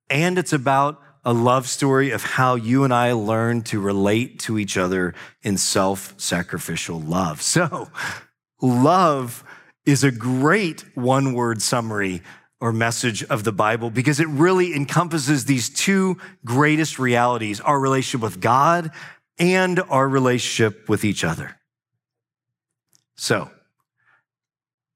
And 0.09 0.39
it's 0.39 0.53
about 0.53 0.99
a 1.23 1.31
love 1.31 1.67
story 1.67 2.09
of 2.09 2.23
how 2.23 2.55
you 2.55 2.83
and 2.83 2.91
I 2.91 3.11
learn 3.11 3.61
to 3.65 3.79
relate 3.79 4.39
to 4.39 4.57
each 4.57 4.75
other 4.75 5.13
in 5.43 5.55
self 5.55 6.15
sacrificial 6.17 6.99
love. 6.99 7.43
So, 7.43 7.91
love 8.59 9.43
is 9.85 10.03
a 10.03 10.09
great 10.09 10.83
one 10.95 11.33
word 11.35 11.61
summary 11.61 12.23
or 12.59 12.73
message 12.73 13.23
of 13.25 13.43
the 13.43 13.51
Bible 13.51 13.91
because 13.91 14.19
it 14.19 14.27
really 14.29 14.73
encompasses 14.73 15.45
these 15.45 15.69
two 15.69 16.17
greatest 16.43 16.97
realities 16.97 17.61
our 17.61 17.79
relationship 17.79 18.23
with 18.23 18.41
God 18.41 18.89
and 19.37 19.79
our 19.79 20.09
relationship 20.09 20.89
with 20.89 21.05
each 21.05 21.23
other. 21.23 21.55
So, 23.15 23.51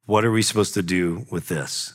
what 0.05 0.25
are 0.25 0.31
we 0.31 0.41
supposed 0.41 0.73
to 0.73 0.83
do 0.83 1.25
with 1.31 1.47
this? 1.47 1.93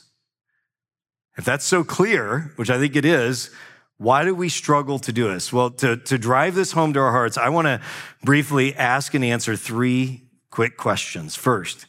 If 1.37 1.45
that's 1.45 1.65
so 1.65 1.83
clear, 1.83 2.51
which 2.55 2.69
I 2.69 2.77
think 2.79 2.95
it 2.95 3.05
is, 3.05 3.49
why 3.97 4.23
do 4.23 4.33
we 4.33 4.49
struggle 4.49 4.99
to 4.99 5.11
do 5.11 5.27
this? 5.27 5.51
Well, 5.51 5.71
to, 5.71 5.97
to 5.97 6.17
drive 6.17 6.55
this 6.55 6.71
home 6.71 6.93
to 6.93 6.99
our 6.99 7.11
hearts, 7.11 7.37
I 7.37 7.49
want 7.49 7.67
to 7.67 7.81
briefly 8.23 8.75
ask 8.75 9.13
and 9.13 9.23
answer 9.23 9.55
three 9.55 10.23
quick 10.49 10.77
questions. 10.77 11.35
First, 11.35 11.85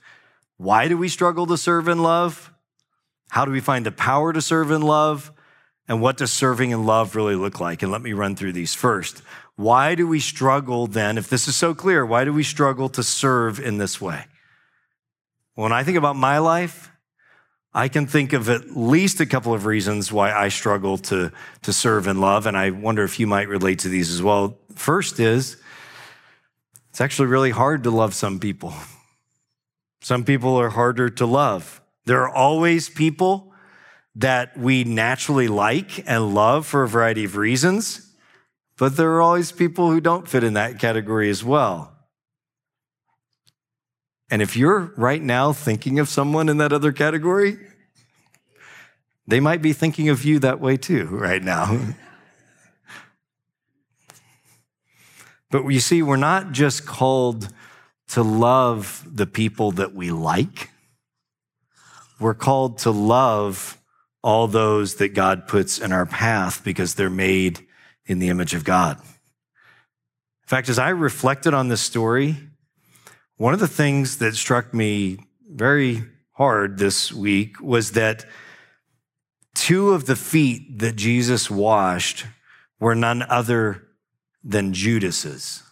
why 0.57 0.89
do 0.89 0.99
we 0.99 1.09
struggle 1.09 1.47
to 1.47 1.57
serve 1.57 1.89
in 1.89 2.03
love? 2.03 2.53
How 3.31 3.45
do 3.45 3.53
we 3.53 3.61
find 3.61 3.87
the 3.87 3.93
power 3.93 4.33
to 4.33 4.43
serve 4.43 4.71
in 4.71 4.83
love? 4.83 5.33
And 5.89 6.01
what 6.01 6.17
does 6.17 6.33
serving 6.33 6.71
in 6.71 6.85
love 6.85 7.17
really 7.17 7.35
look 7.35 7.61
like? 7.61 7.83
And 7.83 7.91
let 7.91 8.03
me 8.03 8.13
run 8.13 8.37
through 8.37 8.53
these 8.53 8.75
first. 8.75 9.23
Why 9.57 9.95
do 9.95 10.07
we 10.07 10.21
struggle 10.21 10.87
then, 10.87 11.19
if 11.19 11.29
this 11.29 11.49
is 11.49 11.57
so 11.57 11.75
clear, 11.75 12.05
why 12.05 12.25
do 12.25 12.33
we 12.33 12.43
struggle 12.43 12.89
to 12.91 13.03
serve 13.03 13.59
in 13.59 13.79
this 13.79 14.01
way? 14.01 14.25
When 15.61 15.73
I 15.73 15.85
think 15.85 15.99
about 15.99 16.17
my 16.17 16.39
life, 16.39 16.91
I 17.75 17.89
can 17.89 18.07
think 18.07 18.33
of 18.33 18.49
at 18.49 18.75
least 18.75 19.21
a 19.21 19.27
couple 19.27 19.53
of 19.53 19.67
reasons 19.67 20.11
why 20.11 20.33
I 20.33 20.49
struggle 20.49 20.97
to, 20.97 21.33
to 21.61 21.73
serve 21.75 22.07
and 22.07 22.19
love, 22.19 22.47
and 22.47 22.57
I 22.57 22.71
wonder 22.71 23.05
if 23.05 23.21
you 23.21 23.27
might 23.27 23.47
relate 23.47 23.81
to 23.81 23.91
these 23.91 24.11
as 24.11 24.23
well. 24.23 24.57
First 24.75 25.21
is, 25.21 25.61
it's 26.89 27.03
actually 27.03 27.29
really 27.29 27.51
hard 27.51 27.85
to 27.85 27.91
love 27.91 28.15
some 28.15 28.41
people. 28.41 28.73
Some 30.01 30.25
people 30.25 30.57
are 30.57 30.71
harder 30.71 31.11
to 31.11 31.27
love. 31.27 31.83
There 32.07 32.23
are 32.23 32.35
always 32.35 32.89
people 32.89 33.53
that 34.15 34.57
we 34.57 34.85
naturally 34.85 35.49
like 35.49 36.09
and 36.09 36.35
love 36.35 36.67
for 36.67 36.85
a 36.85 36.89
variety 36.89 37.25
of 37.25 37.37
reasons, 37.37 38.15
but 38.79 38.97
there 38.97 39.11
are 39.11 39.21
always 39.21 39.53
people 39.53 39.91
who 39.91 40.01
don't 40.01 40.27
fit 40.27 40.43
in 40.43 40.55
that 40.55 40.79
category 40.79 41.29
as 41.29 41.45
well. 41.45 42.00
And 44.31 44.41
if 44.41 44.57
you're 44.57 44.93
right 44.97 45.21
now 45.21 45.53
thinking 45.53 45.99
of 45.99 46.09
someone 46.09 46.49
in 46.49 46.59
that 46.59 46.73
other 46.73 46.93
category, 46.93 47.59
they 49.27 49.41
might 49.41 49.61
be 49.61 49.73
thinking 49.73 50.09
of 50.09 50.25
you 50.25 50.39
that 50.39 50.61
way 50.61 50.77
too 50.77 51.07
right 51.07 51.43
now. 51.43 51.79
but 55.51 55.67
you 55.67 55.81
see, 55.81 56.03
we're 56.03 56.17
not 56.17 56.53
just 56.53 56.87
called 56.87 57.49
to 58.09 58.23
love 58.23 59.05
the 59.11 59.27
people 59.27 59.73
that 59.73 59.95
we 59.95 60.11
like, 60.11 60.71
we're 62.19 62.35
called 62.35 62.79
to 62.79 62.91
love 62.91 63.79
all 64.23 64.47
those 64.47 64.97
that 64.97 65.15
God 65.15 65.49
puts 65.49 65.79
in 65.79 65.93
our 65.93 66.07
path 66.07 66.63
because 66.63 66.95
they're 66.95 67.09
made 67.09 67.67
in 68.07 68.19
the 68.19 68.29
image 68.29 68.53
of 68.53 68.65
God. 68.65 68.99
In 68.99 70.49
fact, 70.49 70.69
as 70.69 70.79
I 70.79 70.91
reflected 70.91 71.55
on 71.55 71.69
this 71.69 71.81
story, 71.81 72.50
one 73.41 73.55
of 73.55 73.61
the 73.61 73.67
things 73.67 74.19
that 74.19 74.35
struck 74.35 74.75
me 74.75 75.17
very 75.49 76.05
hard 76.33 76.77
this 76.77 77.11
week 77.11 77.59
was 77.59 77.93
that 77.93 78.27
two 79.55 79.93
of 79.93 80.05
the 80.05 80.15
feet 80.15 80.79
that 80.81 80.95
Jesus 80.95 81.51
washed 81.51 82.27
were 82.79 82.95
none 82.95 83.23
other 83.23 83.89
than 84.45 84.75
Judas's. 84.75 85.63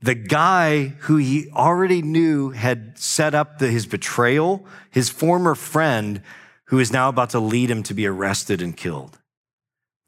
The 0.00 0.14
guy 0.14 0.94
who 1.00 1.16
he 1.16 1.50
already 1.50 2.02
knew 2.02 2.50
had 2.50 2.96
set 2.96 3.34
up 3.34 3.58
the, 3.58 3.66
his 3.66 3.84
betrayal, 3.84 4.64
his 4.92 5.10
former 5.10 5.56
friend, 5.56 6.22
who 6.66 6.78
is 6.78 6.92
now 6.92 7.08
about 7.08 7.30
to 7.30 7.40
lead 7.40 7.68
him 7.68 7.82
to 7.82 7.94
be 7.94 8.06
arrested 8.06 8.62
and 8.62 8.76
killed. 8.76 9.18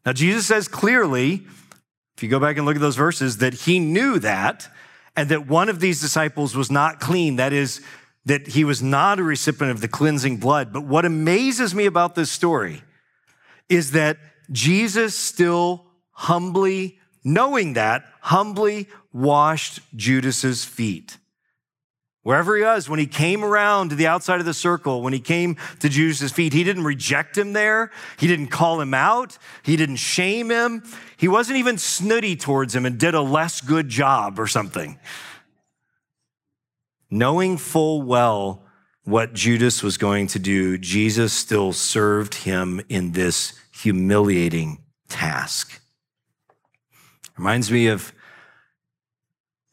Now, 0.07 0.13
Jesus 0.13 0.47
says 0.47 0.69
clearly, 0.69 1.45
if 2.17 2.23
you 2.23 2.29
go 2.29 2.39
back 2.39 2.57
and 2.57 2.65
look 2.65 2.77
at 2.77 2.81
those 2.81 2.95
verses, 2.95 3.39
that 3.39 3.55
he 3.55 3.81
knew 3.81 4.21
that 4.21 4.69
and 5.19 5.31
that 5.31 5.49
one 5.49 5.69
of 5.69 5.81
these 5.81 6.01
disciples 6.01 6.55
was 6.55 6.71
not 6.71 7.01
clean. 7.01 7.37
That 7.37 7.53
is, 7.53 7.81
that 8.27 8.47
he 8.47 8.63
was 8.63 8.81
not 8.81 9.19
a 9.19 9.25
recipient 9.25 9.73
of 9.73 9.81
the 9.81 9.89
cleansing 9.89 10.37
blood. 10.37 10.73
But 10.73 10.85
what 10.85 11.05
amazes 11.05 11.75
me 11.75 11.87
about 11.87 12.15
this 12.15 12.31
story 12.31 12.85
is 13.69 13.91
that 13.91 14.17
Jesus 14.53 15.19
still 15.19 15.87
humbly, 16.13 17.01
knowing 17.25 17.73
that, 17.73 18.05
humbly 18.21 18.87
washed 19.13 19.81
Judas's 19.97 20.65
feet. 20.65 21.19
Wherever 22.29 22.59
he 22.59 22.63
was, 22.63 22.91
when 22.91 22.99
he 22.99 23.07
came 23.07 23.43
around 23.43 23.89
to 23.89 23.95
the 23.95 24.07
outside 24.07 24.39
of 24.39 24.45
the 24.45 24.53
circle, 24.53 25.01
when 25.01 25.15
he 25.15 25.19
came 25.19 25.57
to 25.81 25.89
Judas' 25.89 26.31
feet, 26.31 26.53
he 26.53 26.63
didn't 26.63 26.85
reject 26.85 27.39
him 27.39 27.55
there. 27.55 27.91
He 28.19 28.27
didn't 28.27 28.49
call 28.49 28.83
him 28.83 28.93
out. 28.93 29.39
He 29.63 29.77
didn't 29.77 29.97
shame 29.97 30.51
him. 30.51 30.83
He 31.17 31.27
wasn't 31.27 31.57
even 31.57 31.79
snooty 31.79 32.37
towards 32.37 32.77
him 32.77 32.85
and 32.85 32.99
did 32.99 33.15
a 33.15 33.23
less 33.23 33.63
good 33.63 33.89
job 33.89 34.39
or 34.39 34.47
something. 34.47 34.99
Knowing 37.11 37.57
full 37.57 38.03
well 38.03 38.63
what 39.05 39.33
Judas 39.33 39.83
was 39.83 39.97
going 39.97 40.27
to 40.27 40.39
do, 40.39 40.77
Jesus 40.77 41.33
still 41.33 41.73
served 41.73 42.35
him 42.35 42.83
in 42.91 43.13
this 43.13 43.59
humiliating 43.73 44.85
task. 45.09 45.81
Reminds 47.39 47.73
me 47.73 47.87
of 47.87 48.13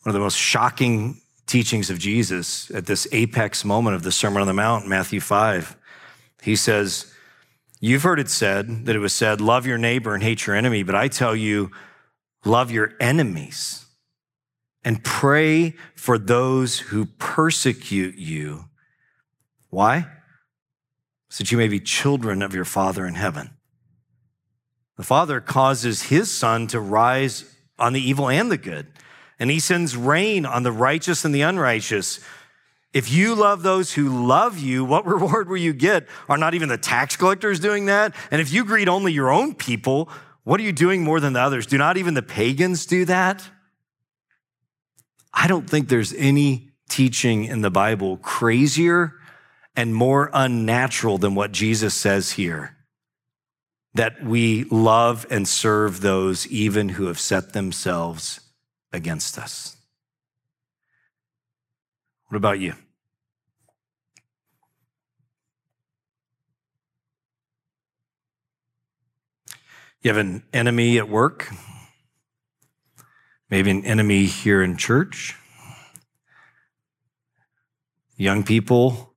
one 0.03 0.11
of 0.11 0.13
the 0.13 0.21
most 0.21 0.37
shocking 0.37 1.19
teachings 1.47 1.89
of 1.89 1.99
Jesus 1.99 2.71
at 2.71 2.85
this 2.85 3.07
apex 3.11 3.63
moment 3.63 3.95
of 3.95 4.03
the 4.03 4.11
Sermon 4.11 4.41
on 4.41 4.47
the 4.47 4.53
Mount, 4.53 4.87
Matthew 4.87 5.19
5. 5.19 5.75
He 6.41 6.55
says, 6.55 7.11
You've 7.79 8.03
heard 8.03 8.19
it 8.19 8.29
said 8.29 8.85
that 8.85 8.95
it 8.95 8.99
was 8.99 9.13
said, 9.13 9.41
Love 9.41 9.67
your 9.67 9.77
neighbor 9.77 10.13
and 10.13 10.23
hate 10.23 10.47
your 10.47 10.55
enemy, 10.55 10.83
but 10.83 10.95
I 10.95 11.07
tell 11.07 11.35
you, 11.35 11.71
love 12.43 12.71
your 12.71 12.93
enemies 12.99 13.85
and 14.83 15.03
pray 15.03 15.73
for 15.95 16.17
those 16.17 16.79
who 16.79 17.05
persecute 17.05 18.15
you. 18.15 18.65
Why? 19.69 20.07
So 21.29 21.43
that 21.43 21.51
you 21.51 21.57
may 21.57 21.67
be 21.67 21.79
children 21.79 22.41
of 22.41 22.53
your 22.53 22.65
Father 22.65 23.05
in 23.05 23.15
heaven. 23.15 23.57
The 24.95 25.03
Father 25.03 25.41
causes 25.41 26.03
his 26.03 26.31
sun 26.31 26.67
to 26.67 26.79
rise 26.79 27.51
on 27.77 27.93
the 27.93 28.01
evil 28.01 28.29
and 28.29 28.49
the 28.49 28.57
good, 28.57 28.87
and 29.39 29.49
he 29.49 29.59
sends 29.59 29.97
rain 29.97 30.45
on 30.45 30.63
the 30.63 30.71
righteous 30.71 31.25
and 31.25 31.33
the 31.33 31.41
unrighteous. 31.41 32.19
If 32.93 33.11
you 33.11 33.35
love 33.35 33.61
those 33.63 33.93
who 33.93 34.25
love 34.25 34.57
you, 34.57 34.85
what 34.85 35.05
reward 35.07 35.49
will 35.49 35.57
you 35.57 35.73
get? 35.73 36.07
Are 36.29 36.37
not 36.37 36.53
even 36.53 36.69
the 36.69 36.77
tax 36.77 37.15
collectors 37.15 37.59
doing 37.59 37.87
that? 37.87 38.15
And 38.31 38.41
if 38.41 38.51
you 38.51 38.65
greet 38.65 38.87
only 38.87 39.11
your 39.11 39.31
own 39.31 39.53
people, 39.53 40.09
what 40.43 40.59
are 40.59 40.63
you 40.63 40.71
doing 40.71 41.03
more 41.03 41.19
than 41.19 41.33
the 41.33 41.41
others? 41.41 41.65
Do 41.65 41.77
not 41.77 41.97
even 41.97 42.13
the 42.13 42.21
pagans 42.21 42.85
do 42.85 43.05
that? 43.05 43.47
I 45.33 45.47
don't 45.47 45.69
think 45.69 45.89
there's 45.89 46.13
any 46.13 46.69
teaching 46.87 47.43
in 47.45 47.61
the 47.61 47.71
Bible 47.71 48.17
crazier 48.17 49.13
and 49.75 49.93
more 49.93 50.29
unnatural 50.33 51.17
than 51.17 51.35
what 51.35 51.51
Jesus 51.51 51.93
says 51.93 52.31
here 52.31 52.71
that 53.93 54.23
we 54.23 54.65
love 54.65 55.25
and 55.29 55.47
serve 55.47 56.01
those 56.01 56.47
even 56.47 56.89
who 56.89 57.07
have 57.07 57.19
set 57.19 57.53
themselves 57.53 58.41
against 58.95 59.37
us. 59.37 59.77
What 62.27 62.37
about 62.37 62.59
you? 62.59 62.73
You 70.01 70.09
have 70.09 70.17
an 70.17 70.43
enemy 70.53 70.97
at 70.97 71.09
work, 71.09 71.51
maybe 73.49 73.71
an 73.71 73.85
enemy 73.85 74.25
here 74.25 74.61
in 74.61 74.77
church. 74.77 75.35
Young 78.15 78.43
people, 78.43 79.15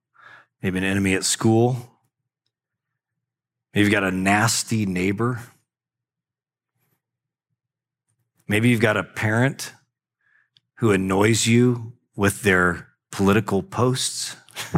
maybe 0.62 0.78
an 0.78 0.84
enemy 0.84 1.14
at 1.14 1.24
school. 1.24 1.76
Maybe 3.74 3.84
you've 3.84 3.92
got 3.92 4.04
a 4.04 4.10
nasty 4.10 4.86
neighbor. 4.86 5.40
Maybe 8.48 8.70
you've 8.70 8.80
got 8.80 8.96
a 8.96 9.04
parent 9.04 9.74
who 10.76 10.90
annoys 10.90 11.46
you 11.46 11.92
with 12.16 12.42
their 12.42 12.88
political 13.12 13.62
posts. 13.62 14.36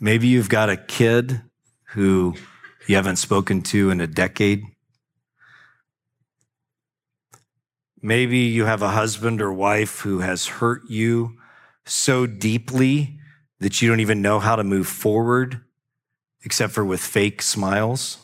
Maybe 0.00 0.28
you've 0.28 0.48
got 0.48 0.70
a 0.70 0.76
kid 0.76 1.42
who 1.90 2.34
you 2.86 2.96
haven't 2.96 3.16
spoken 3.16 3.60
to 3.62 3.90
in 3.90 4.00
a 4.00 4.06
decade. 4.06 4.62
Maybe 8.00 8.38
you 8.38 8.64
have 8.64 8.80
a 8.80 8.90
husband 8.90 9.42
or 9.42 9.52
wife 9.52 10.00
who 10.00 10.20
has 10.20 10.46
hurt 10.46 10.82
you 10.88 11.36
so 11.84 12.26
deeply 12.26 13.18
that 13.60 13.82
you 13.82 13.88
don't 13.88 14.00
even 14.00 14.22
know 14.22 14.38
how 14.38 14.56
to 14.56 14.64
move 14.64 14.86
forward 14.86 15.60
except 16.42 16.72
for 16.72 16.84
with 16.84 17.00
fake 17.00 17.42
smiles. 17.42 18.18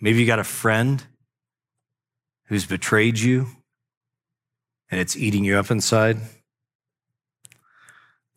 Maybe 0.00 0.20
you 0.20 0.26
got 0.26 0.38
a 0.38 0.44
friend 0.44 1.02
who's 2.46 2.66
betrayed 2.66 3.18
you 3.18 3.48
and 4.90 5.00
it's 5.00 5.16
eating 5.16 5.44
you 5.44 5.56
up 5.56 5.70
inside. 5.70 6.18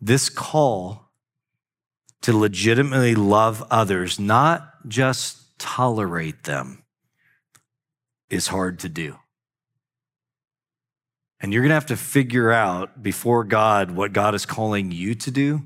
This 0.02 0.30
call 0.30 1.12
to 2.22 2.38
legitimately 2.38 3.16
love 3.16 3.64
others, 3.70 4.20
not 4.20 4.88
just 4.88 5.58
tolerate 5.60 6.44
them, 6.44 6.84
is 8.30 8.48
hard 8.48 8.80
to 8.80 8.90
do. 8.90 9.18
And 11.42 11.54
you're 11.54 11.62
going 11.62 11.70
to 11.70 11.76
have 11.76 11.86
to 11.88 11.98
figure 11.98 12.52
out 12.52 13.02
before 13.02 13.44
God 13.44 13.92
what 13.92 14.12
God 14.12 14.36
is 14.36 14.46
calling 14.46 14.92
you 14.92 15.16
to 15.16 15.32
do. 15.32 15.62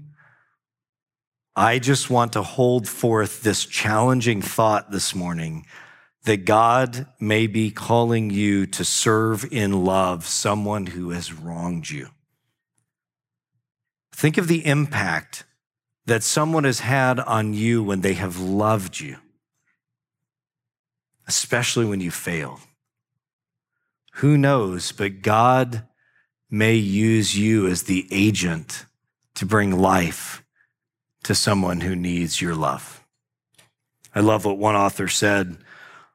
I 1.55 1.79
just 1.79 2.09
want 2.09 2.33
to 2.33 2.41
hold 2.41 2.87
forth 2.87 3.41
this 3.41 3.65
challenging 3.65 4.41
thought 4.41 4.91
this 4.91 5.15
morning 5.15 5.65
that 6.23 6.45
God 6.45 7.07
may 7.19 7.47
be 7.47 7.69
calling 7.69 8.29
you 8.29 8.65
to 8.67 8.85
serve 8.85 9.45
in 9.51 9.83
love 9.83 10.25
someone 10.25 10.87
who 10.87 11.09
has 11.09 11.33
wronged 11.33 11.89
you. 11.89 12.09
Think 14.13 14.37
of 14.37 14.47
the 14.47 14.65
impact 14.65 15.43
that 16.05 16.23
someone 16.23 16.63
has 16.63 16.79
had 16.79 17.19
on 17.19 17.53
you 17.53 17.83
when 17.83 18.01
they 18.01 18.13
have 18.13 18.39
loved 18.39 18.99
you, 18.99 19.17
especially 21.27 21.85
when 21.85 21.99
you 21.99 22.11
failed. 22.11 22.59
Who 24.17 24.37
knows, 24.37 24.91
but 24.91 25.21
God 25.21 25.83
may 26.49 26.75
use 26.75 27.37
you 27.37 27.67
as 27.67 27.83
the 27.83 28.07
agent 28.11 28.85
to 29.35 29.45
bring 29.45 29.71
life 29.71 30.43
to 31.23 31.33
someone 31.33 31.81
who 31.81 31.95
needs 31.95 32.41
your 32.41 32.53
love. 32.53 33.03
I 34.13 34.19
love 34.19 34.45
what 34.45 34.57
one 34.57 34.75
author 34.75 35.07
said 35.07 35.57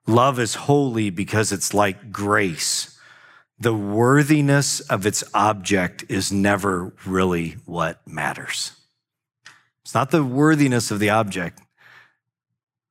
love 0.08 0.38
is 0.40 0.54
holy 0.54 1.10
because 1.10 1.52
it's 1.52 1.74
like 1.74 2.10
grace. 2.10 2.98
The 3.60 3.74
worthiness 3.74 4.80
of 4.80 5.04
its 5.04 5.22
object 5.34 6.04
is 6.08 6.32
never 6.32 6.92
really 7.04 7.56
what 7.66 8.06
matters. 8.06 8.72
It's 9.82 9.94
not 9.94 10.10
the 10.10 10.24
worthiness 10.24 10.90
of 10.90 10.98
the 10.98 11.10
object, 11.10 11.60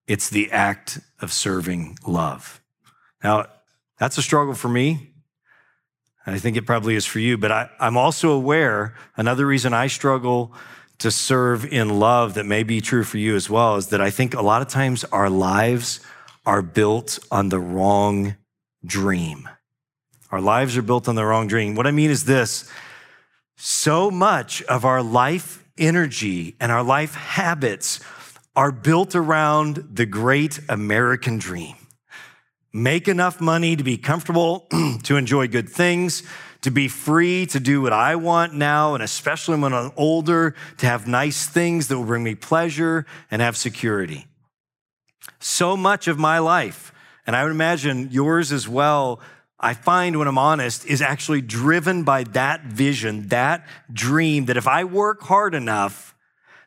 it's 0.07 0.29
the 0.29 0.51
act 0.51 0.99
of 1.19 1.33
serving 1.33 1.97
love. 2.05 2.61
Now, 3.23 3.47
that's 3.99 4.17
a 4.17 4.21
struggle 4.21 4.53
for 4.53 4.69
me. 4.69 5.11
I 6.25 6.39
think 6.39 6.57
it 6.57 6.65
probably 6.65 6.95
is 6.95 7.05
for 7.05 7.19
you, 7.19 7.37
but 7.37 7.51
I, 7.51 7.69
am 7.79 7.95
also 7.95 8.31
aware 8.31 8.95
another 9.15 9.45
reason 9.45 9.73
I 9.73 9.87
struggle 9.87 10.53
to 10.97 11.09
serve 11.09 11.65
in 11.65 11.99
love 11.99 12.33
that 12.33 12.45
may 12.45 12.63
be 12.63 12.81
true 12.81 13.03
for 13.03 13.17
you 13.17 13.35
as 13.35 13.49
well 13.49 13.77
is 13.77 13.87
that 13.87 14.01
I 14.01 14.09
think 14.09 14.33
a 14.33 14.41
lot 14.41 14.61
of 14.61 14.67
times 14.67 15.05
our 15.05 15.29
lives 15.29 16.01
are 16.47 16.61
built 16.61 17.19
on 17.29 17.49
the 17.49 17.59
wrong 17.59 18.37
dream. 18.85 19.49
Our 20.31 20.39
lives 20.39 20.77
are 20.77 20.81
built 20.81 21.09
on 21.09 21.15
the 21.15 21.25
wrong 21.25 21.47
dream. 21.47 21.75
What 21.75 21.85
I 21.85 21.91
mean 21.91 22.09
is 22.09 22.23
this 22.23 22.71
so 23.57 24.09
much 24.09 24.63
of 24.63 24.85
our 24.85 25.03
life 25.03 25.65
energy 25.77 26.55
and 26.61 26.71
our 26.71 26.83
life 26.83 27.15
habits 27.15 27.99
are 28.55 28.71
built 28.71 29.13
around 29.13 29.89
the 29.91 30.05
great 30.05 30.59
American 30.69 31.37
dream. 31.37 31.75
Make 32.71 33.09
enough 33.09 33.41
money 33.41 33.75
to 33.75 33.83
be 33.83 33.97
comfortable, 33.97 34.67
to 35.03 35.17
enjoy 35.17 35.49
good 35.49 35.67
things, 35.67 36.23
to 36.61 36.71
be 36.71 36.87
free 36.87 37.45
to 37.47 37.59
do 37.59 37.81
what 37.81 37.93
I 37.93 38.15
want 38.15 38.53
now, 38.53 38.93
and 38.93 39.03
especially 39.03 39.59
when 39.59 39.73
I'm 39.73 39.91
older, 39.97 40.55
to 40.77 40.85
have 40.85 41.07
nice 41.07 41.45
things 41.45 41.89
that 41.89 41.97
will 41.97 42.05
bring 42.05 42.23
me 42.23 42.35
pleasure 42.35 43.05
and 43.29 43.41
have 43.41 43.57
security. 43.57 44.26
So 45.39 45.77
much 45.77 46.07
of 46.07 46.17
my 46.17 46.39
life, 46.39 46.91
and 47.25 47.35
I 47.35 47.43
would 47.43 47.51
imagine 47.51 48.09
yours 48.11 48.51
as 48.51 48.67
well, 48.67 49.19
I 49.59 49.73
find 49.73 50.17
when 50.17 50.27
I'm 50.27 50.37
honest, 50.37 50.85
is 50.85 51.01
actually 51.01 51.41
driven 51.41 52.03
by 52.03 52.23
that 52.25 52.65
vision, 52.65 53.27
that 53.29 53.67
dream 53.91 54.45
that 54.45 54.57
if 54.57 54.67
I 54.67 54.83
work 54.83 55.23
hard 55.23 55.55
enough, 55.55 56.15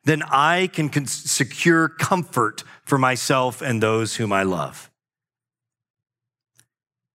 then 0.05 0.23
I 0.23 0.68
can 0.73 1.07
secure 1.07 1.88
comfort 1.88 2.64
for 2.85 2.99
myself 2.99 3.62
and 3.62 3.83
those 3.83 4.16
whom 4.16 4.33
I 4.33 4.42
love. 4.42 4.90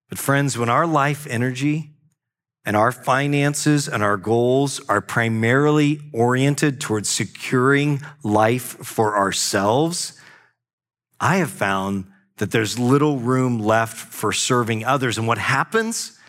But, 0.10 0.19
friends, 0.19 0.58
when 0.58 0.69
our 0.69 0.86
life 0.86 1.27
energy 1.27 1.91
and 2.63 2.75
our 2.75 2.91
finances 2.91 3.88
and 3.88 4.01
our 4.01 4.17
goals 4.17 4.79
are 4.88 5.01
primarily 5.01 5.99
oriented 6.13 6.79
towards 6.79 7.10
securing 7.10 8.01
life 8.23 8.77
for 8.86 9.17
ourselves, 9.17 10.19
I 11.19 11.38
have 11.38 11.51
found 11.51 12.06
that 12.38 12.51
there's 12.51 12.78
little 12.78 13.17
room 13.17 13.60
left 13.60 13.95
for 13.95 14.32
serving 14.32 14.84
others. 14.84 15.17
And 15.17 15.28
what 15.28 15.38
happens 15.38 16.19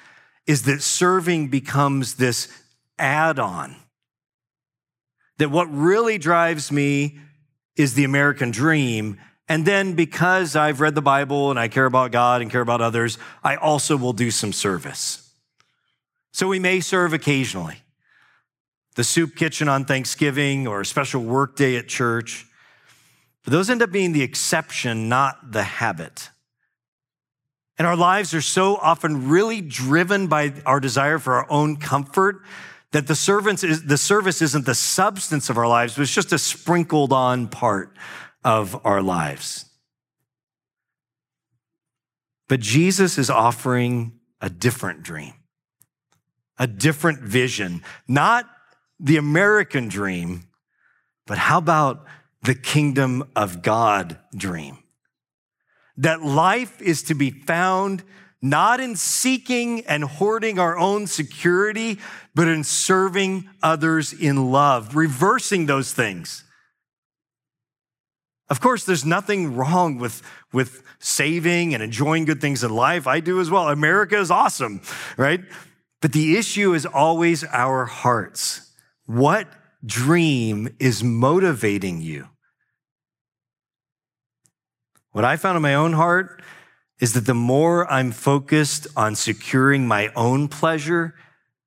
is 0.47 0.63
that 0.63 0.83
serving 0.83 1.49
becomes 1.49 2.15
this 2.15 2.49
add 2.99 3.39
on. 3.39 3.77
That 5.39 5.51
what 5.51 5.67
really 5.67 6.19
drives 6.19 6.71
me 6.71 7.19
is 7.77 7.95
the 7.95 8.05
American 8.05 8.51
dream. 8.51 9.19
And 9.49 9.67
then 9.67 9.95
because 9.95 10.57
I've 10.57 10.81
read 10.81 10.95
the 10.95 11.03
Bible 11.03 11.51
and 11.51 11.59
I 11.59 11.69
care 11.69 11.85
about 11.85 12.13
God 12.13 12.41
and 12.41 12.51
care 12.51 12.61
about 12.61 12.81
others, 12.81 13.19
I 13.45 13.57
also 13.57 13.97
will 13.97 14.13
do 14.13 14.31
some 14.31 14.53
service. 14.53 15.31
So 16.33 16.49
we 16.49 16.59
may 16.59 16.81
serve 16.81 17.13
occasionally. 17.13 17.77
The 18.95 19.05
soup 19.05 19.37
kitchen 19.37 19.69
on 19.69 19.85
Thanksgiving 19.85 20.67
or 20.67 20.81
a 20.81 20.87
special 20.87 21.23
work 21.23 21.57
day 21.57 21.77
at 21.77 21.89
church. 21.89 22.47
But 23.47 23.53
those 23.53 23.71
end 23.71 23.81
up 23.81 23.93
being 23.93 24.11
the 24.11 24.25
exception, 24.25 25.09
not 25.09 25.53
the 25.53 25.63
habit. 25.63 26.31
And 27.79 27.87
our 27.87 27.95
lives 27.95 28.35
are 28.35 28.41
so 28.41 28.75
often 28.75 29.29
really 29.29 29.61
driven 29.61 30.27
by 30.27 30.53
our 30.67 30.81
desire 30.81 31.21
for 31.21 31.35
our 31.35 31.47
own 31.49 31.77
comfort 31.77 32.43
that 32.91 33.07
the 33.07 33.15
servants 33.15 33.63
is, 33.63 33.85
the 33.85 33.99
service 33.99 34.43
isn't 34.43 34.67
the 34.67 34.75
substance 34.75 35.49
of 35.49 35.59
our 35.59 35.69
lives, 35.69 35.95
but 35.95 36.03
it's 36.03 36.15
just 36.15 36.33
a 36.33 36.39
sprinkled 36.39 37.13
on 37.13 37.47
part 37.47 37.97
of 38.43 38.85
our 38.85 39.01
lives. 39.01 39.67
But 42.49 42.59
Jesus 42.59 43.17
is 43.17 43.31
offering 43.31 44.19
a 44.41 44.51
different 44.51 45.05
dream, 45.05 45.35
a 46.59 46.67
different 46.67 47.21
vision, 47.21 47.85
not 48.09 48.51
the 48.99 49.19
American 49.19 49.87
dream, 49.87 50.49
but 51.29 51.39
how 51.39 51.59
about 51.59 52.07
the 52.43 52.55
kingdom 52.55 53.25
of 53.35 53.63
God 53.63 54.19
dream? 54.35 54.79
That 55.97 56.23
life 56.23 56.81
is 56.83 57.03
to 57.05 57.15
be 57.15 57.31
found 57.31 58.03
not 58.43 58.81
in 58.81 58.97
seeking 58.97 59.85
and 59.87 60.05
hoarding 60.05 60.59
our 60.59 60.79
own 60.79 61.07
security, 61.07 61.99
but 62.35 62.47
in 62.47 62.63
serving 62.65 63.49
others 63.63 64.13
in 64.13 64.51
love, 64.53 64.95
reversing 64.95 65.67
those 65.67 65.93
things. 65.93 66.45
Of 68.49 68.61
course, 68.61 68.85
there's 68.85 69.05
nothing 69.05 69.57
wrong 69.57 69.99
with, 69.99 70.23
with 70.53 70.83
saving 70.99 71.75
and 71.75 71.83
enjoying 71.83 72.25
good 72.25 72.41
things 72.41 72.63
in 72.63 72.71
life. 72.71 73.07
I 73.07 73.21
do 73.21 73.41
as 73.41 73.51
well. 73.51 73.69
America 73.69 74.19
is 74.19 74.31
awesome, 74.31 74.83
right? 75.17 75.41
But 76.01 76.13
the 76.13 76.37
issue 76.37 76.75
is 76.75 76.87
always 76.87 77.43
our 77.43 77.87
hearts. 77.87 78.71
What 79.07 79.49
dream 79.87 80.69
is 80.79 81.03
motivating 81.03 82.03
you? 82.03 82.29
What 85.13 85.25
I 85.25 85.37
found 85.37 85.57
in 85.57 85.63
my 85.63 85.75
own 85.75 85.95
heart 85.95 86.43
is 87.01 87.13
that 87.15 87.27
the 87.27 87.35
more 87.35 87.91
I'm 87.91 88.13
focused 88.13 88.87
on 88.97 89.15
securing 89.15 89.87
my 89.87 90.11
own 90.15 90.49
pleasure 90.49 91.15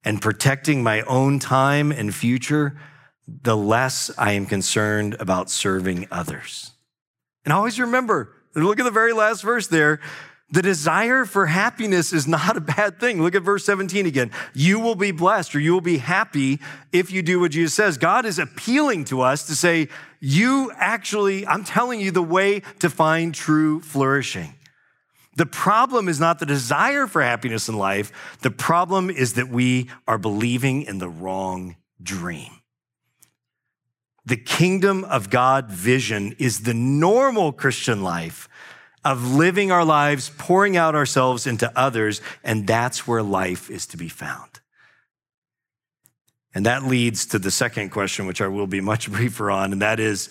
and 0.04 0.22
protecting 0.22 0.84
my 0.84 1.02
own 1.02 1.40
time 1.40 1.92
and 1.92 2.14
future, 2.14 2.80
the 3.28 3.58
less 3.58 4.12
I 4.18 4.34
am 4.34 4.46
concerned 4.46 5.16
about 5.20 5.50
serving 5.50 6.08
others. 6.12 6.72
And 7.46 7.54
always 7.54 7.80
remember, 7.80 8.34
look 8.56 8.80
at 8.80 8.84
the 8.84 8.92
very 8.92 9.14
last 9.14 9.42
verse 9.42 9.68
there. 9.68 10.00
The 10.52 10.62
desire 10.64 11.26
for 11.26 11.46
happiness 11.46 12.12
is 12.12 12.28
not 12.28 12.58
a 12.58 12.62
bad 12.62 13.00
thing. 13.00 13.22
Look 13.22 13.36
at 13.36 13.44
verse 13.44 13.64
17 13.66 14.08
again. 14.08 14.32
You 14.54 14.80
will 14.80 14.96
be 14.96 15.12
blessed 15.12 15.56
or 15.56 15.60
you 15.60 15.74
will 15.74 15.82
be 15.82 16.00
happy 16.00 16.60
if 16.92 17.12
you 17.12 17.22
do 17.22 17.40
what 17.40 17.52
Jesus 17.52 17.76
says. 17.76 18.00
God 18.00 18.26
is 18.26 18.40
appealing 18.40 19.06
to 19.06 19.22
us 19.22 19.46
to 19.46 19.56
say, 19.56 19.90
you 20.20 20.72
actually, 20.76 21.46
I'm 21.46 21.64
telling 21.64 22.02
you 22.02 22.10
the 22.10 22.24
way 22.24 22.62
to 22.80 22.90
find 22.90 23.34
true 23.34 23.80
flourishing. 23.82 24.56
The 25.36 25.46
problem 25.46 26.10
is 26.10 26.20
not 26.20 26.40
the 26.40 26.48
desire 26.48 27.06
for 27.06 27.22
happiness 27.22 27.70
in 27.70 27.78
life. 27.78 28.12
The 28.42 28.52
problem 28.52 29.12
is 29.12 29.34
that 29.34 29.50
we 29.50 29.90
are 30.08 30.18
believing 30.18 30.82
in 30.82 30.98
the 30.98 31.10
wrong 31.10 31.76
dream. 32.02 32.52
The 34.26 34.36
kingdom 34.36 35.06
of 35.06 35.30
God 35.30 35.72
vision 35.72 36.36
is 36.40 36.62
the 36.62 36.74
normal 36.74 37.54
Christian 37.54 38.04
life 38.04 38.49
of 39.04 39.36
living 39.36 39.72
our 39.72 39.86
lives, 39.86 40.32
pouring 40.38 40.76
out 40.76 40.96
ourselves 40.96 41.48
into 41.48 41.72
others, 41.78 42.22
and 42.44 42.68
that's 42.68 43.08
where 43.08 43.24
life 43.24 43.70
is 43.70 43.86
to 43.88 43.98
be 43.98 44.10
found. 44.10 44.60
And 46.54 46.66
that 46.66 46.84
leads 46.84 47.26
to 47.28 47.40
the 47.40 47.52
second 47.52 47.90
question, 47.90 48.26
which 48.26 48.42
I 48.42 48.48
will 48.48 48.68
be 48.68 48.82
much 48.82 49.12
briefer 49.12 49.50
on, 49.52 49.72
and 49.72 49.82
that 49.82 50.00
is 50.00 50.30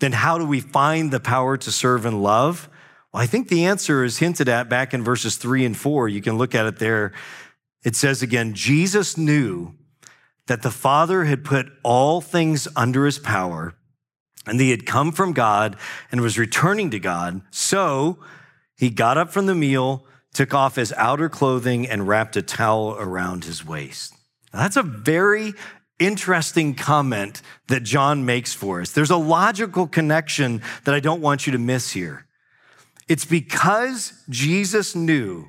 then 0.00 0.12
how 0.12 0.38
do 0.38 0.46
we 0.46 0.60
find 0.60 1.10
the 1.10 1.20
power 1.20 1.56
to 1.56 1.72
serve 1.72 2.06
and 2.06 2.22
love? 2.22 2.68
Well, 3.12 3.22
I 3.22 3.26
think 3.26 3.48
the 3.48 3.64
answer 3.64 4.04
is 4.04 4.18
hinted 4.18 4.48
at 4.48 4.68
back 4.68 4.94
in 4.94 5.02
verses 5.02 5.36
three 5.36 5.64
and 5.64 5.76
four. 5.76 6.08
You 6.08 6.20
can 6.20 6.38
look 6.38 6.54
at 6.54 6.66
it 6.66 6.78
there. 6.78 7.12
It 7.84 7.96
says 7.96 8.22
again, 8.22 8.54
Jesus 8.54 9.16
knew 9.16 9.74
that 10.46 10.62
the 10.62 10.70
Father 10.70 11.24
had 11.24 11.44
put 11.44 11.66
all 11.82 12.20
things 12.20 12.68
under 12.76 13.06
his 13.06 13.18
power 13.18 13.74
and 14.48 14.60
he 14.60 14.70
had 14.70 14.86
come 14.86 15.12
from 15.12 15.32
God 15.32 15.76
and 16.10 16.20
was 16.20 16.38
returning 16.38 16.90
to 16.90 16.98
God. 16.98 17.42
So 17.50 18.18
he 18.76 18.90
got 18.90 19.18
up 19.18 19.30
from 19.30 19.46
the 19.46 19.54
meal, 19.54 20.06
took 20.32 20.54
off 20.54 20.76
his 20.76 20.92
outer 20.94 21.28
clothing, 21.28 21.88
and 21.88 22.08
wrapped 22.08 22.36
a 22.36 22.42
towel 22.42 22.96
around 22.98 23.44
his 23.44 23.64
waist. 23.64 24.14
Now, 24.52 24.60
that's 24.60 24.76
a 24.76 24.82
very 24.82 25.54
interesting 25.98 26.74
comment 26.74 27.42
that 27.66 27.82
John 27.82 28.24
makes 28.24 28.54
for 28.54 28.80
us. 28.80 28.92
There's 28.92 29.10
a 29.10 29.16
logical 29.16 29.86
connection 29.86 30.62
that 30.84 30.94
I 30.94 31.00
don't 31.00 31.20
want 31.20 31.46
you 31.46 31.52
to 31.52 31.58
miss 31.58 31.90
here. 31.90 32.26
It's 33.08 33.24
because 33.24 34.12
Jesus 34.28 34.94
knew 34.94 35.48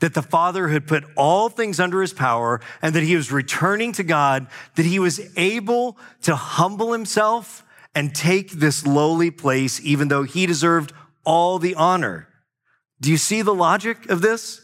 that 0.00 0.14
the 0.14 0.22
Father 0.22 0.68
had 0.68 0.86
put 0.86 1.04
all 1.16 1.48
things 1.48 1.80
under 1.80 2.00
his 2.00 2.12
power 2.12 2.60
and 2.82 2.94
that 2.94 3.02
he 3.02 3.16
was 3.16 3.32
returning 3.32 3.92
to 3.92 4.02
God, 4.02 4.46
that 4.74 4.84
he 4.84 4.98
was 4.98 5.20
able 5.36 5.96
to 6.22 6.36
humble 6.36 6.92
himself 6.92 7.62
and 7.96 8.14
take 8.14 8.52
this 8.52 8.86
lowly 8.86 9.30
place, 9.30 9.80
even 9.82 10.08
though 10.08 10.22
he 10.22 10.44
deserved 10.44 10.92
all 11.24 11.58
the 11.58 11.74
honor. 11.74 12.28
Do 13.00 13.10
you 13.10 13.16
see 13.16 13.40
the 13.40 13.54
logic 13.54 14.10
of 14.10 14.20
this? 14.20 14.60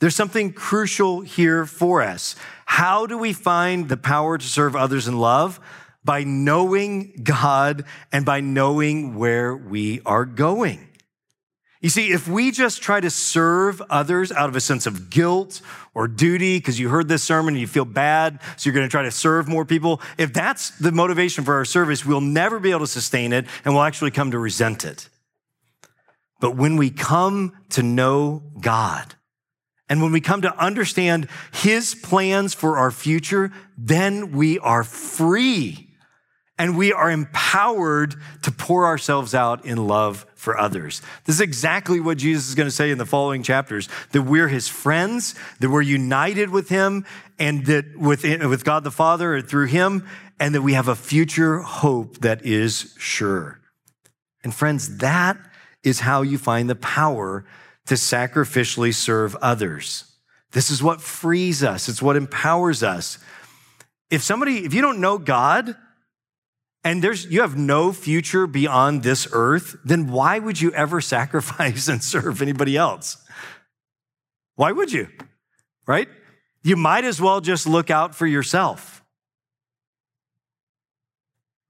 There's 0.00 0.16
something 0.16 0.52
crucial 0.52 1.20
here 1.20 1.66
for 1.66 2.02
us. 2.02 2.34
How 2.66 3.06
do 3.06 3.16
we 3.16 3.32
find 3.32 3.88
the 3.88 3.96
power 3.96 4.36
to 4.36 4.44
serve 4.44 4.74
others 4.74 5.06
in 5.06 5.18
love? 5.18 5.60
By 6.04 6.24
knowing 6.24 7.20
God 7.22 7.84
and 8.12 8.26
by 8.26 8.40
knowing 8.40 9.14
where 9.14 9.56
we 9.56 10.02
are 10.04 10.24
going. 10.24 10.88
You 11.84 11.90
see, 11.90 12.12
if 12.12 12.26
we 12.26 12.50
just 12.50 12.80
try 12.80 12.98
to 12.98 13.10
serve 13.10 13.82
others 13.90 14.32
out 14.32 14.48
of 14.48 14.56
a 14.56 14.60
sense 14.62 14.86
of 14.86 15.10
guilt 15.10 15.60
or 15.92 16.08
duty, 16.08 16.56
because 16.56 16.80
you 16.80 16.88
heard 16.88 17.08
this 17.08 17.22
sermon 17.22 17.52
and 17.52 17.60
you 17.60 17.66
feel 17.66 17.84
bad, 17.84 18.40
so 18.56 18.70
you're 18.70 18.74
going 18.74 18.86
to 18.86 18.90
try 18.90 19.02
to 19.02 19.10
serve 19.10 19.48
more 19.48 19.66
people, 19.66 20.00
if 20.16 20.32
that's 20.32 20.70
the 20.78 20.92
motivation 20.92 21.44
for 21.44 21.52
our 21.52 21.66
service, 21.66 22.02
we'll 22.02 22.22
never 22.22 22.58
be 22.58 22.70
able 22.70 22.80
to 22.80 22.86
sustain 22.86 23.34
it 23.34 23.44
and 23.66 23.74
we'll 23.74 23.82
actually 23.82 24.12
come 24.12 24.30
to 24.30 24.38
resent 24.38 24.82
it. 24.86 25.10
But 26.40 26.56
when 26.56 26.76
we 26.76 26.88
come 26.88 27.52
to 27.72 27.82
know 27.82 28.44
God, 28.58 29.14
and 29.86 30.00
when 30.00 30.10
we 30.10 30.22
come 30.22 30.40
to 30.40 30.56
understand 30.58 31.28
his 31.52 31.94
plans 31.94 32.54
for 32.54 32.78
our 32.78 32.90
future, 32.90 33.52
then 33.76 34.32
we 34.32 34.58
are 34.58 34.84
free 34.84 35.83
and 36.58 36.76
we 36.76 36.92
are 36.92 37.10
empowered 37.10 38.14
to 38.42 38.52
pour 38.52 38.86
ourselves 38.86 39.34
out 39.34 39.64
in 39.64 39.88
love 39.88 40.26
for 40.34 40.58
others. 40.58 41.02
This 41.24 41.36
is 41.36 41.40
exactly 41.40 42.00
what 42.00 42.18
Jesus 42.18 42.48
is 42.48 42.54
going 42.54 42.68
to 42.68 42.74
say 42.74 42.90
in 42.90 42.98
the 42.98 43.06
following 43.06 43.42
chapters 43.42 43.88
that 44.12 44.22
we're 44.22 44.48
his 44.48 44.68
friends, 44.68 45.34
that 45.60 45.70
we're 45.70 45.82
united 45.82 46.50
with 46.50 46.68
him, 46.68 47.04
and 47.38 47.66
that 47.66 47.96
with, 47.96 48.22
with 48.22 48.64
God 48.64 48.84
the 48.84 48.90
Father 48.90 49.34
and 49.34 49.48
through 49.48 49.66
him, 49.66 50.06
and 50.38 50.54
that 50.54 50.62
we 50.62 50.74
have 50.74 50.88
a 50.88 50.94
future 50.94 51.58
hope 51.58 52.18
that 52.18 52.44
is 52.44 52.94
sure. 52.98 53.60
And 54.44 54.54
friends, 54.54 54.98
that 54.98 55.38
is 55.82 56.00
how 56.00 56.22
you 56.22 56.38
find 56.38 56.70
the 56.70 56.76
power 56.76 57.44
to 57.86 57.94
sacrificially 57.94 58.94
serve 58.94 59.34
others. 59.36 60.04
This 60.52 60.70
is 60.70 60.82
what 60.82 61.00
frees 61.00 61.64
us, 61.64 61.88
it's 61.88 62.02
what 62.02 62.16
empowers 62.16 62.82
us. 62.82 63.18
If 64.10 64.22
somebody, 64.22 64.64
if 64.64 64.72
you 64.72 64.82
don't 64.82 65.00
know 65.00 65.18
God, 65.18 65.74
and 66.84 67.02
there's 67.02 67.24
you 67.26 67.40
have 67.40 67.56
no 67.56 67.92
future 67.92 68.46
beyond 68.46 69.02
this 69.02 69.26
earth, 69.32 69.76
then 69.84 70.08
why 70.08 70.38
would 70.38 70.60
you 70.60 70.70
ever 70.72 71.00
sacrifice 71.16 71.88
and 71.88 72.04
serve 72.04 72.42
anybody 72.42 72.76
else? 72.76 73.16
Why 74.54 74.70
would 74.70 74.92
you? 74.92 75.08
Right? 75.86 76.08
You 76.62 76.76
might 76.76 77.04
as 77.04 77.20
well 77.20 77.40
just 77.40 77.66
look 77.66 77.90
out 77.90 78.14
for 78.14 78.26
yourself. 78.26 79.02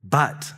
But 0.03 0.53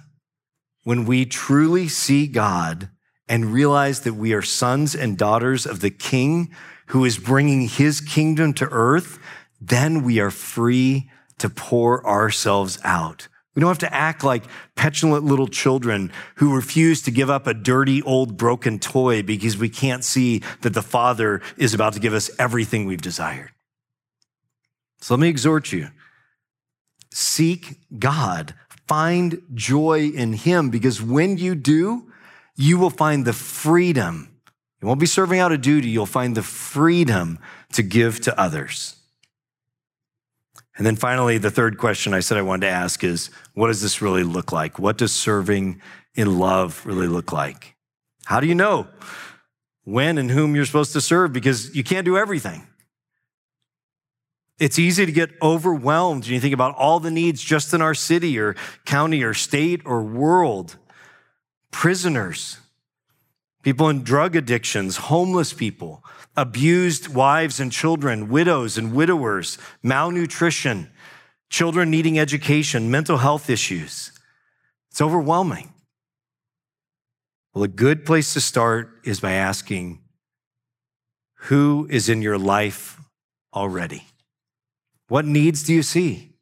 when 0.83 1.05
we 1.05 1.25
truly 1.25 1.89
see 1.89 2.27
God 2.27 2.91
and 3.29 3.53
realize 3.53 4.01
that 4.01 4.15
we 4.15 4.33
are 4.33 4.43
sons 4.43 4.95
and 4.95 5.17
daughters 5.17 5.67
of 5.67 5.81
the 5.81 5.91
King 5.91 6.53
who 6.87 7.05
is 7.05 7.19
bringing 7.19 7.69
his 7.69 8.01
kingdom 8.01 8.53
to 8.55 8.69
earth, 8.71 9.19
then 9.61 10.03
we 10.03 10.21
are 10.21 10.31
free 10.31 11.11
to 11.39 11.49
pour 11.49 12.07
ourselves 12.07 12.79
out 12.85 13.29
we 13.57 13.61
don't 13.61 13.71
have 13.71 13.79
to 13.79 13.93
act 13.93 14.23
like 14.23 14.45
petulant 14.75 15.25
little 15.25 15.49
children 15.49 16.13
who 16.37 16.55
refuse 16.55 17.01
to 17.03 17.11
give 17.11 17.31
up 17.31 17.47
a 17.47 17.55
dirty, 17.55 18.03
old, 18.03 18.37
broken 18.37 18.79
toy 18.79 19.23
because 19.23 19.57
we 19.57 19.71
can't 19.71 20.05
see 20.05 20.43
that 20.61 20.75
the 20.75 20.83
Father 20.83 21.41
is 21.57 21.73
about 21.73 21.95
to 21.95 22.01
give 22.01 22.13
us 22.13 22.31
everything 22.39 22.85
we've 22.85 23.01
desired. 23.01 23.51
So 25.01 25.15
let 25.15 25.21
me 25.21 25.29
exhort 25.29 25.73
you 25.73 25.89
seek 27.13 27.79
God, 27.99 28.55
find 28.87 29.41
joy 29.55 30.11
in 30.15 30.35
Him, 30.35 30.69
because 30.69 31.01
when 31.01 31.39
you 31.39 31.55
do, 31.55 32.13
you 32.57 32.77
will 32.77 32.91
find 32.91 33.25
the 33.25 33.33
freedom. 33.33 34.37
You 34.83 34.89
won't 34.89 35.01
be 35.01 35.07
serving 35.07 35.41
out 35.41 35.51
a 35.51 35.57
duty, 35.57 35.89
you'll 35.89 36.05
find 36.05 36.37
the 36.37 36.43
freedom 36.43 37.39
to 37.73 37.83
give 37.83 38.21
to 38.23 38.39
others. 38.39 38.96
And 40.77 40.87
then 40.87 40.97
finally, 40.97 41.39
the 41.39 41.51
third 41.51 41.79
question 41.79 42.13
I 42.13 42.21
said 42.21 42.37
I 42.37 42.43
wanted 42.43 42.67
to 42.67 42.73
ask 42.73 43.03
is 43.03 43.31
what 43.55 43.69
does 43.69 43.81
this 43.81 44.03
really 44.03 44.23
look 44.23 44.53
like? 44.53 44.79
What 44.79 44.99
does 44.99 45.13
serving 45.13 45.81
in 46.15 46.39
love 46.39 46.85
really 46.85 47.07
look 47.07 47.33
like? 47.33 47.77
How 48.27 48.41
do 48.41 48.47
you 48.47 48.55
know 48.55 48.89
when 49.85 50.19
and 50.19 50.31
whom 50.31 50.55
you're 50.55 50.67
supposed 50.67 50.93
to 50.93 51.01
serve? 51.01 51.33
Because 51.33 51.75
you 51.75 51.83
can't 51.83 52.05
do 52.05 52.19
everything. 52.19 52.67
It's 54.59 54.79
easy 54.79 55.05
to 55.05 55.13
get 55.13 55.31
overwhelmed 55.43 56.25
when 56.25 56.35
you 56.35 56.41
think 56.41 56.55
about 56.55 56.75
all 56.77 56.99
the 56.99 57.11
needs 57.11 57.43
just 57.43 57.75
in 57.75 57.83
our 57.83 57.95
city 57.95 58.39
or 58.39 58.57
county 58.85 59.23
or 59.23 59.35
state 59.35 59.83
or 59.85 60.03
world. 60.03 60.77
Prisoners, 61.71 62.59
people 63.63 63.89
in 63.91 64.03
drug 64.03 64.35
addictions, 64.35 64.97
homeless 64.97 65.53
people, 65.53 66.03
abused 66.37 67.09
wives 67.09 67.61
and 67.61 67.73
children, 67.73 68.29
widows 68.29 68.77
and 68.77 68.93
widowers, 68.93 69.59
malnutrition, 69.83 70.91
children 71.51 71.91
needing 71.91 72.19
education, 72.19 72.91
mental 72.91 73.19
health 73.19 73.49
issues. 73.49 74.13
It's 74.91 75.01
overwhelming. 75.01 75.73
Well, 77.55 77.65
a 77.65 77.69
good 77.69 78.05
place 78.05 78.35
to 78.35 78.41
start 78.41 79.01
is 79.05 79.21
by 79.21 79.33
asking, 79.33 80.03
who 81.35 81.87
is 81.91 82.09
in 82.09 82.21
your 82.21 82.39
life 82.39 83.01
already? 83.55 84.05
What 85.09 85.25
needs 85.25 85.63
do 85.63 85.73
you 85.73 85.83
see? 85.83 86.33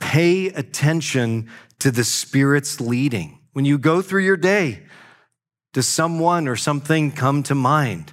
Pay 0.00 0.48
attention 0.48 1.48
to 1.78 1.90
the 1.90 2.04
Spirit's 2.04 2.80
leading. 2.80 3.38
When 3.52 3.64
you 3.64 3.78
go 3.78 4.02
through 4.02 4.24
your 4.24 4.36
day, 4.36 4.82
does 5.72 5.86
someone 5.86 6.48
or 6.48 6.56
something 6.56 7.12
come 7.12 7.42
to 7.44 7.54
mind? 7.54 8.12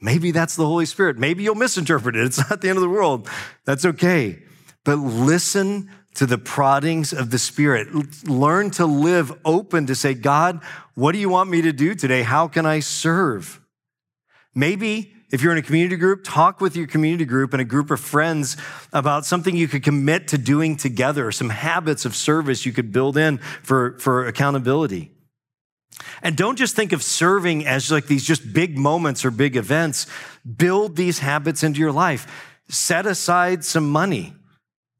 Maybe 0.00 0.30
that's 0.30 0.56
the 0.56 0.66
Holy 0.66 0.86
Spirit. 0.86 1.18
Maybe 1.18 1.42
you'll 1.42 1.54
misinterpret 1.54 2.14
it. 2.16 2.24
It's 2.24 2.50
not 2.50 2.60
the 2.60 2.68
end 2.68 2.76
of 2.76 2.82
the 2.82 2.88
world. 2.88 3.28
That's 3.64 3.84
okay. 3.84 4.42
But 4.84 4.96
listen 4.96 5.90
to 6.14 6.26
the 6.26 6.38
proddings 6.38 7.12
of 7.12 7.30
the 7.30 7.38
Spirit. 7.38 8.26
Learn 8.28 8.70
to 8.72 8.86
live 8.86 9.32
open 9.44 9.86
to 9.86 9.94
say, 9.94 10.14
God, 10.14 10.60
what 10.94 11.12
do 11.12 11.18
you 11.18 11.28
want 11.28 11.50
me 11.50 11.62
to 11.62 11.72
do 11.72 11.94
today? 11.94 12.22
How 12.22 12.48
can 12.48 12.66
I 12.66 12.80
serve? 12.80 13.60
Maybe 14.54 15.14
if 15.30 15.42
you're 15.42 15.52
in 15.52 15.58
a 15.58 15.62
community 15.62 15.96
group, 15.96 16.24
talk 16.24 16.60
with 16.60 16.74
your 16.74 16.86
community 16.86 17.24
group 17.24 17.52
and 17.52 17.60
a 17.60 17.64
group 17.64 17.90
of 17.90 18.00
friends 18.00 18.56
about 18.92 19.26
something 19.26 19.54
you 19.54 19.68
could 19.68 19.82
commit 19.82 20.28
to 20.28 20.38
doing 20.38 20.76
together, 20.76 21.30
some 21.30 21.50
habits 21.50 22.04
of 22.04 22.16
service 22.16 22.64
you 22.64 22.72
could 22.72 22.92
build 22.92 23.16
in 23.16 23.38
for, 23.62 23.98
for 23.98 24.26
accountability. 24.26 25.12
And 26.22 26.36
don't 26.36 26.56
just 26.56 26.74
think 26.74 26.92
of 26.92 27.02
serving 27.02 27.66
as 27.66 27.90
like 27.90 28.06
these 28.06 28.24
just 28.24 28.52
big 28.52 28.78
moments 28.78 29.24
or 29.24 29.30
big 29.30 29.56
events. 29.56 30.06
Build 30.56 30.96
these 30.96 31.20
habits 31.20 31.62
into 31.62 31.80
your 31.80 31.92
life. 31.92 32.54
Set 32.68 33.06
aside 33.06 33.64
some 33.64 33.88
money. 33.90 34.34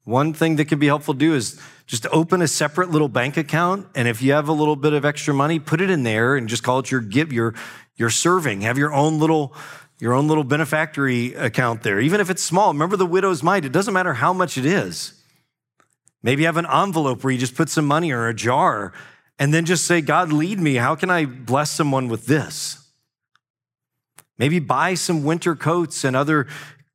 One 0.04 0.32
thing 0.32 0.56
that 0.56 0.66
can 0.66 0.78
be 0.78 0.86
helpful 0.86 1.14
to 1.14 1.20
do 1.20 1.34
is 1.34 1.60
just 1.86 2.06
open 2.12 2.42
a 2.42 2.48
separate 2.48 2.90
little 2.90 3.08
bank 3.08 3.36
account. 3.36 3.86
And 3.94 4.08
if 4.08 4.22
you 4.22 4.32
have 4.32 4.48
a 4.48 4.52
little 4.52 4.76
bit 4.76 4.92
of 4.92 5.04
extra 5.04 5.34
money, 5.34 5.58
put 5.58 5.80
it 5.80 5.90
in 5.90 6.02
there 6.02 6.36
and 6.36 6.48
just 6.48 6.62
call 6.62 6.78
it 6.78 6.90
your 6.90 7.00
give, 7.00 7.32
your, 7.32 7.54
your 7.96 8.10
serving. 8.10 8.62
Have 8.62 8.78
your 8.78 8.92
own 8.92 9.18
little, 9.18 9.54
your 9.98 10.14
own 10.14 10.28
little 10.28 10.44
benefactory 10.44 11.34
account 11.34 11.82
there. 11.82 12.00
Even 12.00 12.20
if 12.20 12.30
it's 12.30 12.42
small, 12.42 12.72
remember 12.72 12.96
the 12.96 13.06
widow's 13.06 13.42
mite. 13.42 13.64
It 13.64 13.72
doesn't 13.72 13.94
matter 13.94 14.14
how 14.14 14.32
much 14.32 14.56
it 14.56 14.64
is. 14.64 15.14
Maybe 16.22 16.42
you 16.42 16.46
have 16.46 16.56
an 16.56 16.66
envelope 16.66 17.22
where 17.22 17.32
you 17.32 17.38
just 17.38 17.54
put 17.54 17.68
some 17.68 17.86
money 17.86 18.10
or 18.10 18.28
a 18.28 18.34
jar 18.34 18.92
and 19.38 19.54
then 19.54 19.64
just 19.64 19.86
say, 19.86 20.00
God, 20.00 20.32
lead 20.32 20.58
me. 20.58 20.74
How 20.76 20.94
can 20.94 21.10
I 21.10 21.24
bless 21.24 21.70
someone 21.70 22.08
with 22.08 22.26
this? 22.26 22.84
Maybe 24.36 24.58
buy 24.58 24.94
some 24.94 25.24
winter 25.24 25.54
coats 25.56 26.04
and 26.04 26.16
other 26.16 26.46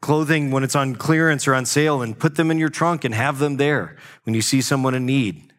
clothing 0.02 0.52
when 0.52 0.64
it's 0.64 0.76
on 0.76 0.96
clearance 0.96 1.48
or 1.48 1.56
on 1.56 1.66
sale 1.66 2.02
and 2.02 2.20
put 2.20 2.36
them 2.36 2.52
in 2.52 2.58
your 2.58 2.70
trunk 2.70 3.06
and 3.06 3.14
have 3.14 3.40
them 3.40 3.58
there 3.58 3.98
when 4.24 4.34
you 4.34 4.42
see 4.42 4.62
someone 4.62 4.94
in 4.94 5.06
need. 5.06 5.54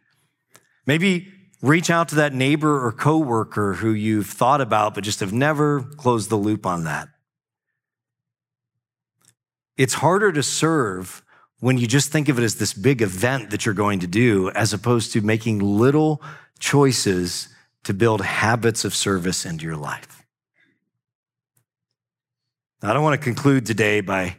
Maybe 0.86 1.32
reach 1.62 1.88
out 1.88 2.08
to 2.08 2.14
that 2.16 2.34
neighbor 2.34 2.84
or 2.84 2.92
coworker 2.92 3.74
who 3.74 3.92
you've 3.92 4.26
thought 4.26 4.60
about 4.60 4.94
but 4.94 5.04
just 5.04 5.20
have 5.20 5.32
never 5.32 5.82
closed 5.82 6.28
the 6.28 6.36
loop 6.36 6.66
on 6.66 6.84
that. 6.84 7.08
It's 9.78 9.94
harder 9.94 10.30
to 10.32 10.42
serve 10.42 11.22
when 11.60 11.78
you 11.78 11.86
just 11.86 12.12
think 12.12 12.28
of 12.28 12.38
it 12.38 12.42
as 12.42 12.56
this 12.56 12.74
big 12.74 13.00
event 13.00 13.50
that 13.50 13.64
you're 13.64 13.74
going 13.74 14.00
to 14.00 14.06
do 14.06 14.50
as 14.50 14.74
opposed 14.74 15.12
to 15.14 15.22
making 15.22 15.58
little 15.60 16.20
choices 16.58 17.48
to 17.84 17.94
build 17.94 18.22
habits 18.22 18.84
of 18.84 18.94
service 18.94 19.44
into 19.44 19.64
your 19.64 19.76
life. 19.76 20.24
Now, 22.82 22.90
I 22.90 22.92
don't 22.94 23.02
want 23.02 23.20
to 23.20 23.24
conclude 23.24 23.66
today 23.66 24.00
by 24.00 24.36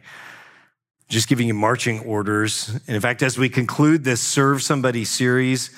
just 1.08 1.28
giving 1.28 1.46
you 1.46 1.54
marching 1.54 2.00
orders. 2.00 2.68
And 2.86 2.94
in 2.96 3.00
fact, 3.00 3.22
as 3.22 3.38
we 3.38 3.48
conclude 3.48 4.04
this 4.04 4.20
Serve 4.20 4.62
Somebody 4.62 5.04
series, 5.04 5.70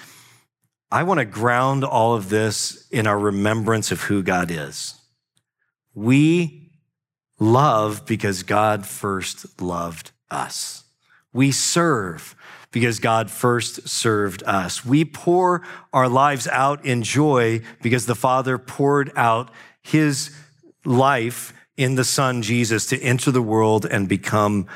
I 0.91 1.03
want 1.03 1.18
to 1.18 1.26
ground 1.26 1.84
all 1.84 2.14
of 2.14 2.30
this 2.30 2.89
in 2.91 3.07
our 3.07 3.18
remembrance 3.18 3.93
of 3.93 4.03
who 4.03 4.22
God 4.22 4.51
is. 4.51 4.95
We 5.95 6.70
love 7.39 8.07
because 8.07 8.43
God 8.43 8.86
first 8.86 9.61
loved 9.61 10.12
us. 10.30 10.84
We 11.32 11.53
serve 11.53 12.34
because 12.71 12.99
God 12.99 13.31
first 13.31 13.89
served 13.89 14.43
us. 14.45 14.85
We 14.85 15.05
pour 15.05 15.66
our 15.93 16.09
lives 16.09 16.47
out 16.47 16.85
in 16.85 17.03
joy 17.03 17.62
because 17.83 18.07
the 18.07 18.14
Father 18.14 18.59
poured 18.59 19.11
out 19.16 19.51
his 19.83 20.37
life 20.85 21.53
in 21.77 21.95
the 21.95 22.05
Son, 22.05 22.43
Jesus, 22.43 22.87
to 22.87 23.01
enter 23.01 23.31
the 23.31 23.43
world 23.43 23.87
and 23.87 24.09
become, 24.09 24.66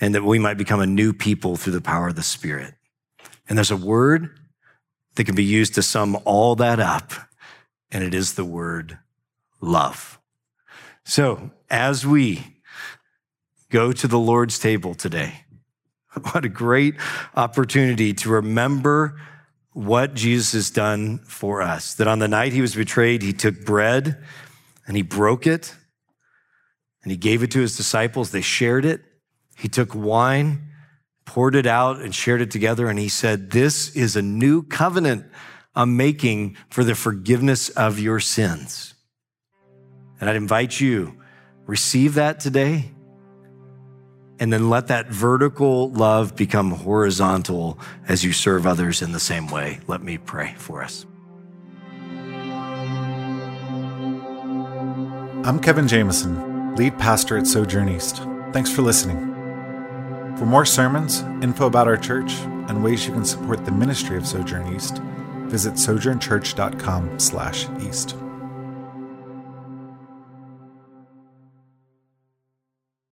and 0.00 0.14
that 0.14 0.24
we 0.24 0.38
might 0.38 0.56
become 0.56 0.80
a 0.80 0.86
new 0.86 1.12
people 1.12 1.56
through 1.56 1.72
the 1.74 1.80
power 1.80 2.08
of 2.08 2.16
the 2.16 2.22
Spirit. 2.22 2.74
And 3.48 3.58
there's 3.58 3.70
a 3.70 3.76
word 3.76 4.30
that 5.16 5.24
can 5.24 5.34
be 5.34 5.44
used 5.44 5.74
to 5.74 5.82
sum 5.82 6.18
all 6.24 6.54
that 6.56 6.80
up, 6.80 7.12
and 7.90 8.02
it 8.02 8.14
is 8.14 8.34
the 8.34 8.44
word 8.44 8.98
love. 9.60 10.18
So 11.04 11.50
as 11.68 12.06
we 12.06 12.46
go 13.70 13.92
to 13.92 14.06
the 14.06 14.18
Lord's 14.18 14.58
table 14.58 14.94
today, 14.94 15.44
What 16.32 16.44
a 16.44 16.48
great 16.48 16.96
opportunity 17.36 18.12
to 18.14 18.30
remember 18.30 19.20
what 19.72 20.14
Jesus 20.14 20.52
has 20.52 20.70
done 20.70 21.18
for 21.18 21.62
us. 21.62 21.94
That 21.94 22.06
on 22.06 22.18
the 22.18 22.28
night 22.28 22.52
he 22.52 22.60
was 22.60 22.74
betrayed, 22.74 23.22
he 23.22 23.32
took 23.32 23.64
bread 23.64 24.22
and 24.86 24.96
he 24.96 25.02
broke 25.02 25.46
it 25.46 25.74
and 27.02 27.10
he 27.10 27.16
gave 27.16 27.42
it 27.42 27.50
to 27.52 27.60
his 27.60 27.76
disciples. 27.76 28.30
They 28.30 28.42
shared 28.42 28.84
it. 28.84 29.00
He 29.56 29.68
took 29.68 29.94
wine, 29.94 30.70
poured 31.24 31.54
it 31.54 31.66
out, 31.66 32.00
and 32.00 32.14
shared 32.14 32.42
it 32.42 32.50
together. 32.50 32.88
And 32.88 32.98
he 32.98 33.08
said, 33.08 33.50
This 33.50 33.94
is 33.96 34.16
a 34.16 34.22
new 34.22 34.62
covenant 34.62 35.26
I'm 35.74 35.96
making 35.96 36.56
for 36.68 36.84
the 36.84 36.94
forgiveness 36.94 37.70
of 37.70 37.98
your 37.98 38.20
sins. 38.20 38.94
And 40.20 40.28
I'd 40.28 40.36
invite 40.36 40.78
you, 40.80 41.20
receive 41.66 42.14
that 42.14 42.40
today 42.40 42.90
and 44.42 44.52
then 44.52 44.68
let 44.68 44.88
that 44.88 45.06
vertical 45.06 45.92
love 45.92 46.34
become 46.34 46.72
horizontal 46.72 47.78
as 48.08 48.24
you 48.24 48.32
serve 48.32 48.66
others 48.66 49.00
in 49.00 49.12
the 49.12 49.20
same 49.20 49.46
way. 49.46 49.78
Let 49.86 50.02
me 50.02 50.18
pray 50.18 50.56
for 50.58 50.82
us. 50.82 51.06
I'm 55.44 55.60
Kevin 55.60 55.86
Jameson, 55.86 56.74
lead 56.74 56.98
pastor 56.98 57.38
at 57.38 57.46
Sojourn 57.46 57.88
East. 57.88 58.24
Thanks 58.52 58.68
for 58.68 58.82
listening. 58.82 59.32
For 60.36 60.44
more 60.44 60.66
sermons, 60.66 61.20
info 61.40 61.68
about 61.68 61.86
our 61.86 61.96
church, 61.96 62.32
and 62.66 62.82
ways 62.82 63.06
you 63.06 63.12
can 63.12 63.24
support 63.24 63.64
the 63.64 63.70
ministry 63.70 64.16
of 64.16 64.26
Sojourn 64.26 64.74
East, 64.74 64.98
visit 65.46 65.74
sojournchurch.com/east. 65.74 68.21